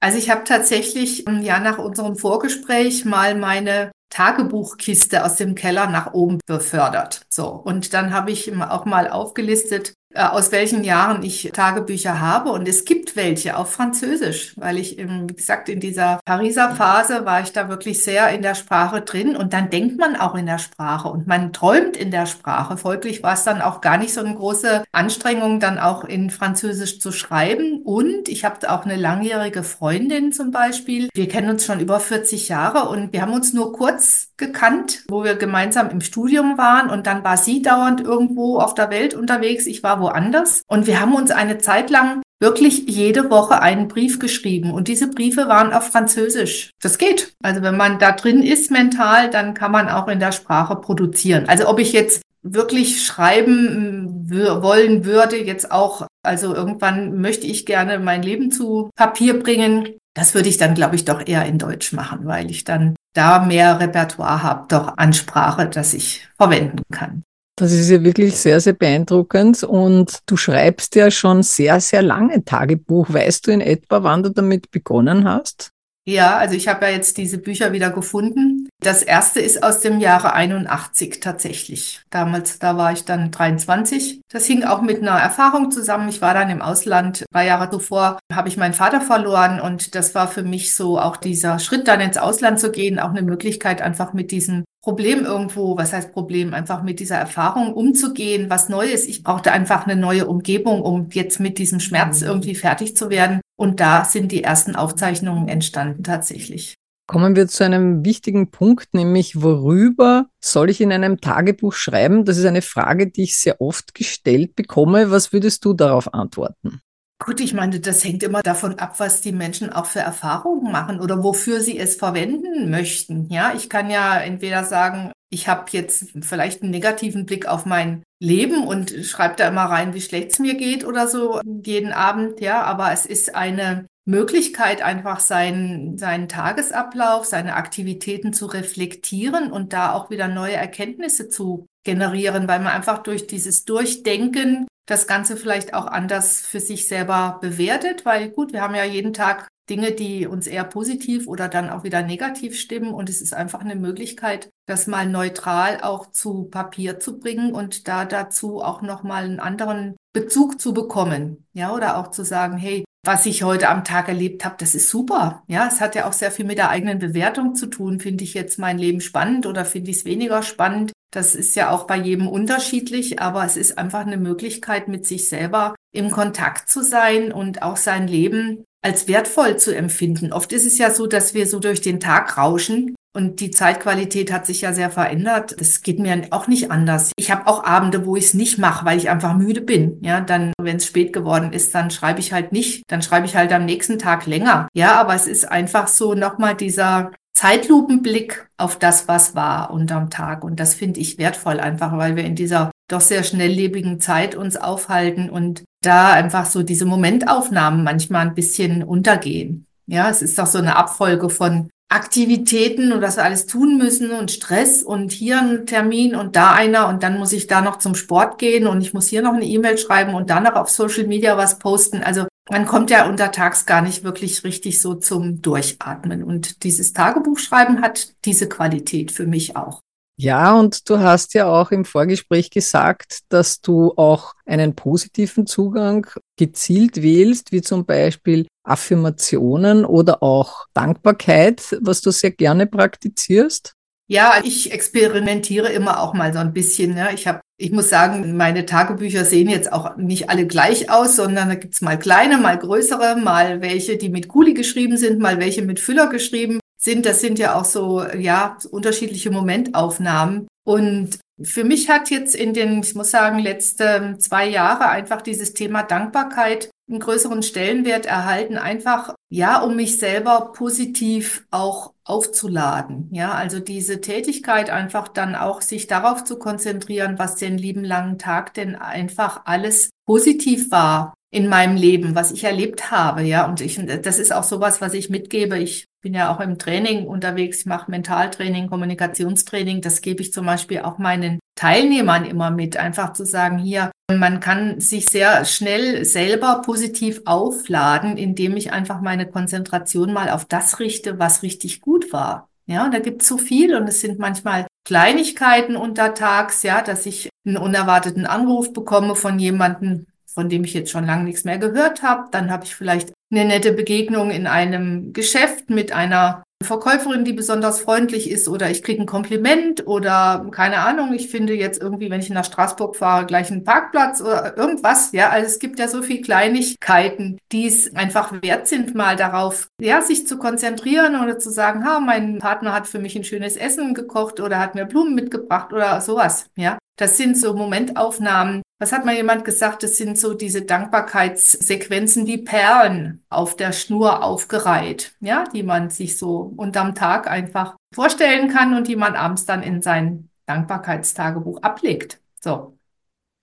Also 0.00 0.18
ich 0.18 0.30
habe 0.30 0.44
tatsächlich 0.44 1.24
ja 1.42 1.58
nach 1.58 1.78
unserem 1.78 2.16
Vorgespräch 2.16 3.04
mal 3.04 3.34
meine 3.34 3.90
Tagebuchkiste 4.10 5.24
aus 5.24 5.36
dem 5.36 5.54
Keller 5.54 5.88
nach 5.88 6.14
oben 6.14 6.38
befördert. 6.46 7.22
So. 7.28 7.48
Und 7.48 7.92
dann 7.94 8.12
habe 8.12 8.30
ich 8.30 8.54
auch 8.54 8.84
mal 8.84 9.08
aufgelistet, 9.08 9.94
aus 10.14 10.52
welchen 10.52 10.84
Jahren 10.84 11.22
ich 11.22 11.50
Tagebücher 11.52 12.20
habe. 12.20 12.50
Und 12.50 12.66
es 12.66 12.84
gibt 12.84 13.16
welche 13.16 13.56
auf 13.56 13.72
Französisch, 13.72 14.54
weil 14.56 14.78
ich, 14.78 14.96
wie 14.96 15.34
gesagt, 15.34 15.68
in 15.68 15.80
dieser 15.80 16.20
Pariser 16.24 16.70
Phase 16.70 17.24
war 17.24 17.42
ich 17.42 17.52
da 17.52 17.68
wirklich 17.68 18.02
sehr 18.02 18.30
in 18.30 18.42
der 18.42 18.54
Sprache 18.54 19.02
drin. 19.02 19.36
Und 19.36 19.52
dann 19.52 19.70
denkt 19.70 19.98
man 19.98 20.16
auch 20.16 20.34
in 20.34 20.46
der 20.46 20.58
Sprache 20.58 21.08
und 21.08 21.26
man 21.26 21.52
träumt 21.52 21.96
in 21.96 22.10
der 22.10 22.26
Sprache. 22.26 22.76
Folglich 22.76 23.22
war 23.22 23.34
es 23.34 23.44
dann 23.44 23.60
auch 23.60 23.80
gar 23.80 23.98
nicht 23.98 24.14
so 24.14 24.20
eine 24.20 24.34
große 24.34 24.84
Anstrengung, 24.92 25.60
dann 25.60 25.78
auch 25.78 26.04
in 26.04 26.30
Französisch 26.30 27.00
zu 27.00 27.12
schreiben. 27.12 27.82
Und 27.82 28.28
ich 28.28 28.44
habe 28.44 28.70
auch 28.70 28.84
eine 28.84 28.96
langjährige 28.96 29.62
Freundin 29.62 30.32
zum 30.32 30.50
Beispiel. 30.50 31.08
Wir 31.14 31.28
kennen 31.28 31.50
uns 31.50 31.64
schon 31.64 31.80
über 31.80 32.00
40 32.00 32.48
Jahre 32.48 32.88
und 32.88 33.12
wir 33.12 33.22
haben 33.22 33.32
uns 33.32 33.52
nur 33.52 33.72
kurz 33.72 34.27
gekannt, 34.38 35.04
wo 35.08 35.24
wir 35.24 35.34
gemeinsam 35.34 35.90
im 35.90 36.00
Studium 36.00 36.56
waren. 36.56 36.88
Und 36.88 37.06
dann 37.06 37.24
war 37.24 37.36
sie 37.36 37.60
dauernd 37.60 38.00
irgendwo 38.00 38.58
auf 38.58 38.74
der 38.74 38.90
Welt 38.90 39.14
unterwegs. 39.14 39.66
Ich 39.66 39.82
war 39.82 40.00
woanders. 40.00 40.62
Und 40.66 40.86
wir 40.86 41.00
haben 41.00 41.14
uns 41.14 41.30
eine 41.30 41.58
Zeit 41.58 41.90
lang 41.90 42.22
wirklich 42.40 42.84
jede 42.86 43.30
Woche 43.30 43.60
einen 43.60 43.88
Brief 43.88 44.18
geschrieben. 44.18 44.72
Und 44.72 44.88
diese 44.88 45.08
Briefe 45.08 45.48
waren 45.48 45.72
auf 45.72 45.88
Französisch. 45.88 46.70
Das 46.80 46.98
geht. 46.98 47.34
Also 47.42 47.62
wenn 47.62 47.76
man 47.76 47.98
da 47.98 48.12
drin 48.12 48.42
ist 48.42 48.70
mental, 48.70 49.28
dann 49.28 49.54
kann 49.54 49.72
man 49.72 49.88
auch 49.88 50.08
in 50.08 50.20
der 50.20 50.32
Sprache 50.32 50.76
produzieren. 50.76 51.48
Also 51.48 51.68
ob 51.68 51.80
ich 51.80 51.92
jetzt 51.92 52.22
wirklich 52.42 53.04
schreiben 53.04 54.30
wollen 54.30 55.04
würde, 55.04 55.36
jetzt 55.36 55.72
auch, 55.72 56.06
also 56.22 56.54
irgendwann 56.54 57.20
möchte 57.20 57.46
ich 57.46 57.66
gerne 57.66 57.98
mein 57.98 58.22
Leben 58.22 58.50
zu 58.50 58.90
Papier 58.94 59.38
bringen. 59.38 59.88
Das 60.14 60.34
würde 60.34 60.48
ich 60.48 60.56
dann, 60.56 60.74
glaube 60.74 60.96
ich, 60.96 61.04
doch 61.04 61.26
eher 61.26 61.44
in 61.46 61.58
Deutsch 61.58 61.92
machen, 61.92 62.20
weil 62.22 62.50
ich 62.50 62.64
dann 62.64 62.94
da 63.14 63.44
mehr 63.44 63.80
Repertoire 63.80 64.42
habe, 64.42 64.66
doch 64.68 64.96
an 64.96 65.12
Sprache, 65.12 65.68
das 65.68 65.94
ich 65.94 66.28
verwenden 66.36 66.82
kann. 66.90 67.22
Das 67.56 67.72
ist 67.72 67.90
ja 67.90 68.04
wirklich 68.04 68.36
sehr, 68.36 68.60
sehr 68.60 68.74
beeindruckend. 68.74 69.64
Und 69.64 70.18
du 70.26 70.36
schreibst 70.36 70.94
ja 70.94 71.10
schon 71.10 71.42
sehr, 71.42 71.80
sehr 71.80 72.02
lange 72.02 72.44
Tagebuch. 72.44 73.12
Weißt 73.12 73.46
du 73.46 73.50
in 73.50 73.60
etwa, 73.60 74.04
wann 74.04 74.22
du 74.22 74.30
damit 74.30 74.70
begonnen 74.70 75.24
hast? 75.24 75.72
Ja, 76.06 76.38
also 76.38 76.54
ich 76.54 76.68
habe 76.68 76.86
ja 76.86 76.92
jetzt 76.92 77.18
diese 77.18 77.38
Bücher 77.38 77.72
wieder 77.72 77.90
gefunden. 77.90 78.67
Das 78.80 79.02
erste 79.02 79.40
ist 79.40 79.64
aus 79.64 79.80
dem 79.80 79.98
Jahre 79.98 80.34
81 80.34 81.18
tatsächlich. 81.18 82.02
Damals, 82.10 82.60
da 82.60 82.76
war 82.76 82.92
ich 82.92 83.04
dann 83.04 83.32
23. 83.32 84.20
Das 84.30 84.46
hing 84.46 84.62
auch 84.62 84.82
mit 84.82 85.02
einer 85.02 85.18
Erfahrung 85.18 85.72
zusammen. 85.72 86.08
Ich 86.08 86.22
war 86.22 86.32
dann 86.32 86.48
im 86.48 86.62
Ausland. 86.62 87.24
Drei 87.32 87.46
Jahre 87.46 87.68
zuvor 87.70 88.20
habe 88.32 88.48
ich 88.48 88.56
meinen 88.56 88.74
Vater 88.74 89.00
verloren 89.00 89.60
und 89.60 89.96
das 89.96 90.14
war 90.14 90.28
für 90.28 90.44
mich 90.44 90.76
so 90.76 90.96
auch 90.96 91.16
dieser 91.16 91.58
Schritt 91.58 91.88
dann 91.88 92.00
ins 92.00 92.18
Ausland 92.18 92.60
zu 92.60 92.70
gehen, 92.70 93.00
auch 93.00 93.10
eine 93.10 93.22
Möglichkeit 93.22 93.82
einfach 93.82 94.12
mit 94.12 94.30
diesem 94.30 94.62
Problem 94.80 95.24
irgendwo, 95.24 95.76
was 95.76 95.92
heißt 95.92 96.12
Problem, 96.12 96.54
einfach 96.54 96.84
mit 96.84 97.00
dieser 97.00 97.16
Erfahrung 97.16 97.74
umzugehen, 97.74 98.48
was 98.48 98.68
Neues. 98.68 99.06
Ich 99.06 99.24
brauchte 99.24 99.50
einfach 99.50 99.86
eine 99.86 100.00
neue 100.00 100.26
Umgebung, 100.26 100.82
um 100.82 101.08
jetzt 101.10 101.40
mit 101.40 101.58
diesem 101.58 101.80
Schmerz 101.80 102.20
mhm. 102.20 102.28
irgendwie 102.28 102.54
fertig 102.54 102.96
zu 102.96 103.10
werden. 103.10 103.40
Und 103.58 103.80
da 103.80 104.04
sind 104.04 104.30
die 104.30 104.44
ersten 104.44 104.76
Aufzeichnungen 104.76 105.48
entstanden 105.48 106.04
tatsächlich. 106.04 106.77
Kommen 107.08 107.36
wir 107.36 107.48
zu 107.48 107.64
einem 107.64 108.04
wichtigen 108.04 108.50
Punkt, 108.50 108.92
nämlich 108.92 109.40
worüber 109.40 110.26
soll 110.44 110.68
ich 110.68 110.82
in 110.82 110.92
einem 110.92 111.22
Tagebuch 111.22 111.72
schreiben? 111.72 112.26
Das 112.26 112.36
ist 112.36 112.44
eine 112.44 112.60
Frage, 112.60 113.06
die 113.10 113.22
ich 113.22 113.38
sehr 113.38 113.62
oft 113.62 113.94
gestellt 113.94 114.54
bekomme. 114.54 115.10
Was 115.10 115.32
würdest 115.32 115.64
du 115.64 115.72
darauf 115.72 116.12
antworten? 116.12 116.82
Gut, 117.24 117.40
ich 117.40 117.54
meine, 117.54 117.80
das 117.80 118.04
hängt 118.04 118.22
immer 118.22 118.42
davon 118.42 118.78
ab, 118.78 119.00
was 119.00 119.22
die 119.22 119.32
Menschen 119.32 119.72
auch 119.72 119.86
für 119.86 120.00
Erfahrungen 120.00 120.70
machen 120.70 121.00
oder 121.00 121.24
wofür 121.24 121.60
sie 121.60 121.78
es 121.78 121.96
verwenden 121.96 122.70
möchten. 122.70 123.26
Ja, 123.30 123.54
ich 123.56 123.70
kann 123.70 123.88
ja 123.88 124.18
entweder 124.18 124.64
sagen, 124.64 125.10
ich 125.30 125.48
habe 125.48 125.64
jetzt 125.70 126.08
vielleicht 126.20 126.62
einen 126.62 126.72
negativen 126.72 127.24
Blick 127.24 127.46
auf 127.46 127.64
mein 127.64 128.02
Leben 128.20 128.66
und 128.66 128.90
schreibe 129.02 129.36
da 129.36 129.48
immer 129.48 129.64
rein, 129.64 129.94
wie 129.94 130.02
schlecht 130.02 130.32
es 130.32 130.38
mir 130.40 130.56
geht 130.56 130.84
oder 130.84 131.08
so 131.08 131.40
jeden 131.64 131.92
Abend. 131.92 132.40
Ja, 132.40 132.64
aber 132.64 132.92
es 132.92 133.06
ist 133.06 133.34
eine 133.34 133.86
Möglichkeit, 134.08 134.80
einfach 134.80 135.20
seinen, 135.20 135.98
seinen 135.98 136.28
Tagesablauf, 136.28 137.26
seine 137.26 137.56
Aktivitäten 137.56 138.32
zu 138.32 138.46
reflektieren 138.46 139.52
und 139.52 139.74
da 139.74 139.92
auch 139.92 140.08
wieder 140.08 140.28
neue 140.28 140.54
Erkenntnisse 140.54 141.28
zu 141.28 141.66
generieren, 141.84 142.48
weil 142.48 142.60
man 142.60 142.72
einfach 142.72 143.02
durch 143.02 143.26
dieses 143.26 143.66
Durchdenken 143.66 144.66
das 144.86 145.06
Ganze 145.06 145.36
vielleicht 145.36 145.74
auch 145.74 145.86
anders 145.86 146.40
für 146.40 146.60
sich 146.60 146.88
selber 146.88 147.38
bewertet, 147.42 148.06
weil 148.06 148.30
gut, 148.30 148.54
wir 148.54 148.62
haben 148.62 148.74
ja 148.74 148.84
jeden 148.84 149.12
Tag 149.12 149.48
Dinge, 149.68 149.92
die 149.92 150.26
uns 150.26 150.46
eher 150.46 150.64
positiv 150.64 151.28
oder 151.28 151.48
dann 151.48 151.68
auch 151.68 151.84
wieder 151.84 152.02
negativ 152.02 152.58
stimmen. 152.58 152.94
Und 152.94 153.10
es 153.10 153.20
ist 153.20 153.34
einfach 153.34 153.60
eine 153.60 153.76
Möglichkeit, 153.76 154.48
das 154.66 154.86
mal 154.86 155.06
neutral 155.06 155.80
auch 155.82 156.10
zu 156.10 156.44
Papier 156.44 156.98
zu 156.98 157.18
bringen 157.18 157.52
und 157.52 157.86
da 157.86 158.06
dazu 158.06 158.62
auch 158.62 158.80
nochmal 158.80 159.24
einen 159.24 159.40
anderen 159.40 159.96
Bezug 160.14 160.58
zu 160.60 160.72
bekommen. 160.72 161.46
Ja, 161.52 161.74
oder 161.74 161.98
auch 161.98 162.10
zu 162.10 162.24
sagen, 162.24 162.56
hey, 162.56 162.84
was 163.04 163.26
ich 163.26 163.42
heute 163.42 163.68
am 163.68 163.84
Tag 163.84 164.08
erlebt 164.08 164.44
habe, 164.44 164.56
das 164.58 164.74
ist 164.74 164.90
super. 164.90 165.42
Ja, 165.46 165.66
es 165.66 165.80
hat 165.80 165.94
ja 165.94 166.08
auch 166.08 166.12
sehr 166.12 166.30
viel 166.30 166.44
mit 166.44 166.58
der 166.58 166.70
eigenen 166.70 166.98
Bewertung 166.98 167.54
zu 167.54 167.66
tun. 167.66 168.00
Finde 168.00 168.24
ich 168.24 168.34
jetzt 168.34 168.58
mein 168.58 168.78
Leben 168.78 169.00
spannend 169.00 169.46
oder 169.46 169.64
finde 169.64 169.90
ich 169.90 169.98
es 169.98 170.04
weniger 170.04 170.42
spannend? 170.42 170.92
Das 171.10 171.34
ist 171.34 171.56
ja 171.56 171.70
auch 171.70 171.86
bei 171.86 171.96
jedem 171.96 172.28
unterschiedlich, 172.28 173.20
aber 173.20 173.44
es 173.44 173.56
ist 173.56 173.78
einfach 173.78 174.00
eine 174.00 174.18
Möglichkeit, 174.18 174.88
mit 174.88 175.06
sich 175.06 175.28
selber 175.28 175.74
im 175.92 176.10
Kontakt 176.10 176.68
zu 176.68 176.82
sein 176.82 177.32
und 177.32 177.62
auch 177.62 177.78
sein 177.78 178.08
Leben 178.08 178.64
als 178.82 179.08
wertvoll 179.08 179.56
zu 179.56 179.74
empfinden. 179.74 180.32
Oft 180.32 180.52
ist 180.52 180.66
es 180.66 180.78
ja 180.78 180.90
so, 180.90 181.06
dass 181.06 181.34
wir 181.34 181.46
so 181.46 181.60
durch 181.60 181.80
den 181.80 182.00
Tag 182.00 182.36
rauschen 182.36 182.94
und 183.14 183.40
die 183.40 183.50
Zeitqualität 183.50 184.32
hat 184.32 184.46
sich 184.46 184.60
ja 184.60 184.72
sehr 184.72 184.90
verändert. 184.90 185.56
Das 185.58 185.82
geht 185.82 185.98
mir 185.98 186.28
auch 186.30 186.46
nicht 186.46 186.70
anders. 186.70 187.12
Ich 187.16 187.30
habe 187.30 187.46
auch 187.46 187.64
Abende, 187.64 188.06
wo 188.06 188.16
ich 188.16 188.26
es 188.26 188.34
nicht 188.34 188.58
mache, 188.58 188.84
weil 188.84 188.98
ich 188.98 189.10
einfach 189.10 189.34
müde 189.34 189.60
bin. 189.60 189.98
Ja, 190.02 190.20
dann, 190.20 190.52
wenn 190.60 190.76
es 190.76 190.86
spät 190.86 191.12
geworden 191.12 191.52
ist, 191.52 191.74
dann 191.74 191.90
schreibe 191.90 192.20
ich 192.20 192.32
halt 192.32 192.52
nicht. 192.52 192.84
Dann 192.88 193.02
schreibe 193.02 193.26
ich 193.26 193.34
halt 193.34 193.52
am 193.52 193.64
nächsten 193.64 193.98
Tag 193.98 194.26
länger. 194.26 194.68
Ja, 194.74 195.00
aber 195.00 195.14
es 195.14 195.26
ist 195.26 195.50
einfach 195.50 195.88
so 195.88 196.14
nochmal 196.14 196.54
dieser 196.54 197.10
Zeitlupenblick 197.34 198.48
auf 198.56 198.78
das, 198.78 199.08
was 199.08 199.34
war 199.34 199.70
unterm 199.70 200.10
Tag. 200.10 200.44
Und 200.44 200.60
das 200.60 200.74
finde 200.74 201.00
ich 201.00 201.18
wertvoll 201.18 201.60
einfach, 201.60 201.96
weil 201.96 202.16
wir 202.16 202.24
in 202.24 202.34
dieser 202.34 202.70
doch 202.88 203.00
sehr 203.00 203.22
schnelllebigen 203.22 204.00
Zeit 204.00 204.34
uns 204.34 204.56
aufhalten 204.56 205.30
und 205.30 205.62
da 205.82 206.12
einfach 206.12 206.46
so 206.46 206.62
diese 206.62 206.84
Momentaufnahmen 206.84 207.84
manchmal 207.84 208.26
ein 208.26 208.34
bisschen 208.34 208.82
untergehen. 208.82 209.66
Ja, 209.86 210.10
es 210.10 210.20
ist 210.20 210.38
doch 210.38 210.46
so 210.46 210.58
eine 210.58 210.76
Abfolge 210.76 211.30
von 211.30 211.70
Aktivitäten 211.90 212.92
und 212.92 213.00
was 213.00 213.16
wir 213.16 213.24
alles 213.24 213.46
tun 213.46 213.78
müssen 213.78 214.10
und 214.10 214.30
Stress 214.30 214.82
und 214.82 215.10
hier 215.10 215.40
ein 215.40 215.66
Termin 215.66 216.14
und 216.14 216.36
da 216.36 216.52
einer 216.52 216.88
und 216.88 217.02
dann 217.02 217.18
muss 217.18 217.32
ich 217.32 217.46
da 217.46 217.62
noch 217.62 217.78
zum 217.78 217.94
Sport 217.94 218.38
gehen 218.38 218.66
und 218.66 218.82
ich 218.82 218.92
muss 218.92 219.08
hier 219.08 219.22
noch 219.22 219.32
eine 219.32 219.46
E-Mail 219.46 219.78
schreiben 219.78 220.14
und 220.14 220.28
dann 220.28 220.42
noch 220.42 220.54
auf 220.54 220.68
Social 220.68 221.06
Media 221.06 221.38
was 221.38 221.58
posten. 221.58 222.02
Also 222.02 222.26
man 222.50 222.66
kommt 222.66 222.90
ja 222.90 223.08
untertags 223.08 223.64
gar 223.64 223.80
nicht 223.82 224.04
wirklich 224.04 224.44
richtig 224.44 224.80
so 224.80 224.94
zum 224.94 225.40
Durchatmen. 225.42 226.22
Und 226.22 226.62
dieses 226.62 226.92
Tagebuchschreiben 226.92 227.82
hat 227.82 228.14
diese 228.24 228.48
Qualität 228.48 229.10
für 229.10 229.26
mich 229.26 229.56
auch. 229.56 229.80
Ja, 230.20 230.58
und 230.58 230.90
du 230.90 230.98
hast 230.98 231.34
ja 231.34 231.46
auch 231.46 231.70
im 231.70 231.84
Vorgespräch 231.84 232.50
gesagt, 232.50 233.20
dass 233.28 233.60
du 233.60 233.92
auch 233.96 234.34
einen 234.46 234.74
positiven 234.74 235.46
Zugang 235.46 236.08
gezielt 236.36 237.02
wählst, 237.02 237.52
wie 237.52 237.62
zum 237.62 237.86
Beispiel 237.86 238.48
Affirmationen 238.64 239.84
oder 239.84 240.20
auch 240.20 240.66
Dankbarkeit, 240.74 241.78
was 241.80 242.00
du 242.00 242.10
sehr 242.10 242.32
gerne 242.32 242.66
praktizierst. 242.66 243.74
Ja, 244.08 244.40
ich 244.42 244.72
experimentiere 244.72 245.68
immer 245.68 246.00
auch 246.02 246.14
mal 246.14 246.32
so 246.32 246.40
ein 246.40 246.52
bisschen. 246.52 246.94
Ne? 246.94 247.10
Ich 247.14 247.28
habe, 247.28 247.40
ich 247.56 247.70
muss 247.70 247.88
sagen, 247.88 248.36
meine 248.36 248.66
Tagebücher 248.66 249.24
sehen 249.24 249.48
jetzt 249.48 249.72
auch 249.72 249.96
nicht 249.98 250.30
alle 250.30 250.48
gleich 250.48 250.90
aus, 250.90 251.14
sondern 251.14 251.48
da 251.48 251.54
gibt's 251.54 251.80
mal 251.80 251.96
kleine, 251.96 252.38
mal 252.38 252.58
größere, 252.58 253.16
mal 253.16 253.60
welche, 253.60 253.96
die 253.96 254.08
mit 254.08 254.26
Kuli 254.26 254.54
geschrieben 254.54 254.96
sind, 254.96 255.20
mal 255.20 255.38
welche 255.38 255.62
mit 255.62 255.78
Füller 255.78 256.08
geschrieben 256.08 256.58
sind. 256.78 257.04
Das 257.04 257.20
sind 257.20 257.38
ja 257.38 257.54
auch 257.54 257.64
so, 257.64 258.02
ja, 258.02 258.56
unterschiedliche 258.70 259.30
Momentaufnahmen. 259.30 260.48
Und 260.64 261.18
für 261.42 261.64
mich 261.64 261.88
hat 261.88 262.10
jetzt 262.10 262.34
in 262.34 262.52
den, 262.52 262.82
ich 262.82 262.94
muss 262.94 263.10
sagen, 263.10 263.38
letzten 263.38 264.18
zwei 264.20 264.48
Jahre 264.48 264.88
einfach 264.88 265.22
dieses 265.22 265.54
Thema 265.54 265.82
Dankbarkeit 265.82 266.70
einen 266.88 267.00
größeren 267.00 267.42
Stellenwert 267.42 268.06
erhalten, 268.06 268.56
einfach, 268.56 269.14
ja, 269.30 269.60
um 269.60 269.76
mich 269.76 269.98
selber 269.98 270.52
positiv 270.54 271.46
auch 271.50 271.92
aufzuladen. 272.04 273.08
Ja, 273.12 273.32
also 273.32 273.60
diese 273.60 274.00
Tätigkeit 274.00 274.70
einfach 274.70 275.08
dann 275.08 275.34
auch 275.34 275.60
sich 275.60 275.86
darauf 275.86 276.24
zu 276.24 276.38
konzentrieren, 276.38 277.18
was 277.18 277.36
den 277.36 277.58
lieben 277.58 277.84
langen 277.84 278.18
Tag 278.18 278.54
denn 278.54 278.74
einfach 278.74 279.42
alles 279.44 279.90
positiv 280.06 280.70
war 280.70 281.14
in 281.30 281.48
meinem 281.48 281.76
Leben, 281.76 282.14
was 282.14 282.32
ich 282.32 282.44
erlebt 282.44 282.90
habe, 282.90 283.22
ja. 283.22 283.46
Und 283.46 283.60
ich, 283.60 283.78
das 284.02 284.18
ist 284.18 284.32
auch 284.32 284.44
sowas, 284.44 284.80
was 284.80 284.94
ich 284.94 285.10
mitgebe. 285.10 285.58
Ich 285.58 285.84
bin 286.00 286.14
ja 286.14 286.34
auch 286.34 286.40
im 286.40 286.58
Training 286.58 287.06
unterwegs, 287.06 287.60
ich 287.60 287.66
mache 287.66 287.90
Mentaltraining, 287.90 288.68
Kommunikationstraining. 288.68 289.80
Das 289.80 290.00
gebe 290.00 290.22
ich 290.22 290.32
zum 290.32 290.46
Beispiel 290.46 290.80
auch 290.80 290.98
meinen 290.98 291.40
Teilnehmern 291.56 292.24
immer 292.24 292.50
mit, 292.50 292.76
einfach 292.76 293.12
zu 293.12 293.26
sagen, 293.26 293.58
hier, 293.58 293.90
man 294.10 294.40
kann 294.40 294.80
sich 294.80 295.06
sehr 295.06 295.44
schnell 295.44 296.04
selber 296.04 296.62
positiv 296.64 297.22
aufladen, 297.24 298.16
indem 298.16 298.56
ich 298.56 298.72
einfach 298.72 299.00
meine 299.00 299.26
Konzentration 299.26 300.12
mal 300.12 300.30
auf 300.30 300.44
das 300.44 300.78
richte, 300.78 301.18
was 301.18 301.42
richtig 301.42 301.80
gut 301.80 302.12
war. 302.12 302.48
Ja, 302.66 302.84
und 302.84 302.94
da 302.94 303.00
gibt 303.00 303.22
es 303.22 303.28
so 303.28 303.38
viel 303.38 303.74
und 303.74 303.88
es 303.88 304.00
sind 304.00 304.18
manchmal 304.18 304.66
Kleinigkeiten 304.86 305.74
untertags, 305.74 306.62
ja, 306.62 306.82
dass 306.82 307.06
ich 307.06 307.28
einen 307.46 307.56
unerwarteten 307.56 308.26
Anruf 308.26 308.72
bekomme 308.72 309.16
von 309.16 309.38
jemandem, 309.38 310.06
von 310.38 310.48
dem 310.48 310.62
ich 310.62 310.72
jetzt 310.72 310.92
schon 310.92 311.04
lange 311.04 311.24
nichts 311.24 311.42
mehr 311.42 311.58
gehört 311.58 312.04
habe. 312.04 312.28
Dann 312.30 312.52
habe 312.52 312.62
ich 312.62 312.76
vielleicht 312.76 313.12
eine 313.28 313.44
nette 313.44 313.72
Begegnung 313.72 314.30
in 314.30 314.46
einem 314.46 315.12
Geschäft 315.12 315.68
mit 315.68 315.90
einer 315.90 316.44
Verkäuferin, 316.62 317.24
die 317.24 317.32
besonders 317.32 317.80
freundlich 317.80 318.30
ist 318.30 318.46
oder 318.48 318.70
ich 318.70 318.84
kriege 318.84 319.02
ein 319.02 319.06
Kompliment 319.06 319.88
oder 319.88 320.46
keine 320.52 320.78
Ahnung, 320.78 321.12
ich 321.12 321.28
finde 321.28 321.54
jetzt 321.54 321.82
irgendwie, 321.82 322.08
wenn 322.08 322.20
ich 322.20 322.30
nach 322.30 322.44
Straßburg 322.44 322.94
fahre, 322.94 323.26
gleich 323.26 323.50
einen 323.50 323.64
Parkplatz 323.64 324.20
oder 324.20 324.56
irgendwas. 324.56 325.10
Ja, 325.10 325.30
also 325.30 325.48
es 325.48 325.58
gibt 325.58 325.80
ja 325.80 325.88
so 325.88 326.02
viel 326.02 326.20
Kleinigkeiten, 326.20 327.38
die 327.50 327.66
es 327.66 327.96
einfach 327.96 328.32
wert 328.40 328.68
sind, 328.68 328.94
mal 328.94 329.16
darauf, 329.16 329.66
ja, 329.80 330.02
sich 330.02 330.28
zu 330.28 330.38
konzentrieren 330.38 331.20
oder 331.20 331.40
zu 331.40 331.50
sagen, 331.50 331.84
ha, 331.84 331.98
mein 331.98 332.38
Partner 332.38 332.72
hat 332.74 332.86
für 332.86 333.00
mich 333.00 333.16
ein 333.16 333.24
schönes 333.24 333.56
Essen 333.56 333.92
gekocht 333.92 334.38
oder 334.38 334.60
hat 334.60 334.76
mir 334.76 334.84
Blumen 334.84 335.16
mitgebracht 335.16 335.72
oder 335.72 336.00
sowas. 336.00 336.46
Ja, 336.56 336.78
das 336.96 337.16
sind 337.16 337.36
so 337.36 337.54
Momentaufnahmen. 337.54 338.62
Was 338.80 338.92
hat 338.92 339.04
mal 339.04 339.14
jemand 339.14 339.44
gesagt? 339.44 339.82
Das 339.82 339.96
sind 339.96 340.16
so 340.16 340.34
diese 340.34 340.62
Dankbarkeitssequenzen 340.62 342.26
wie 342.26 342.38
Perlen 342.38 343.24
auf 343.28 343.56
der 343.56 343.72
Schnur 343.72 344.22
aufgereiht, 344.22 345.14
ja, 345.20 345.44
die 345.52 345.64
man 345.64 345.90
sich 345.90 346.16
so 346.16 346.52
unterm 346.56 346.94
Tag 346.94 347.28
einfach 347.28 347.76
vorstellen 347.92 348.48
kann 348.48 348.74
und 348.74 348.86
die 348.86 348.96
man 348.96 349.16
abends 349.16 349.46
dann 349.46 349.64
in 349.64 349.82
sein 349.82 350.28
Dankbarkeitstagebuch 350.46 351.62
ablegt. 351.62 352.20
So. 352.40 352.78